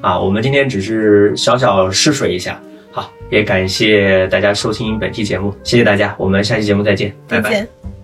[0.00, 0.18] 啊。
[0.18, 2.60] 我们今天只是小小试水一下，
[2.90, 7.99] 好，也感谢大家收听本期节目，谢谢大家，我们下期节目再见，拜拜。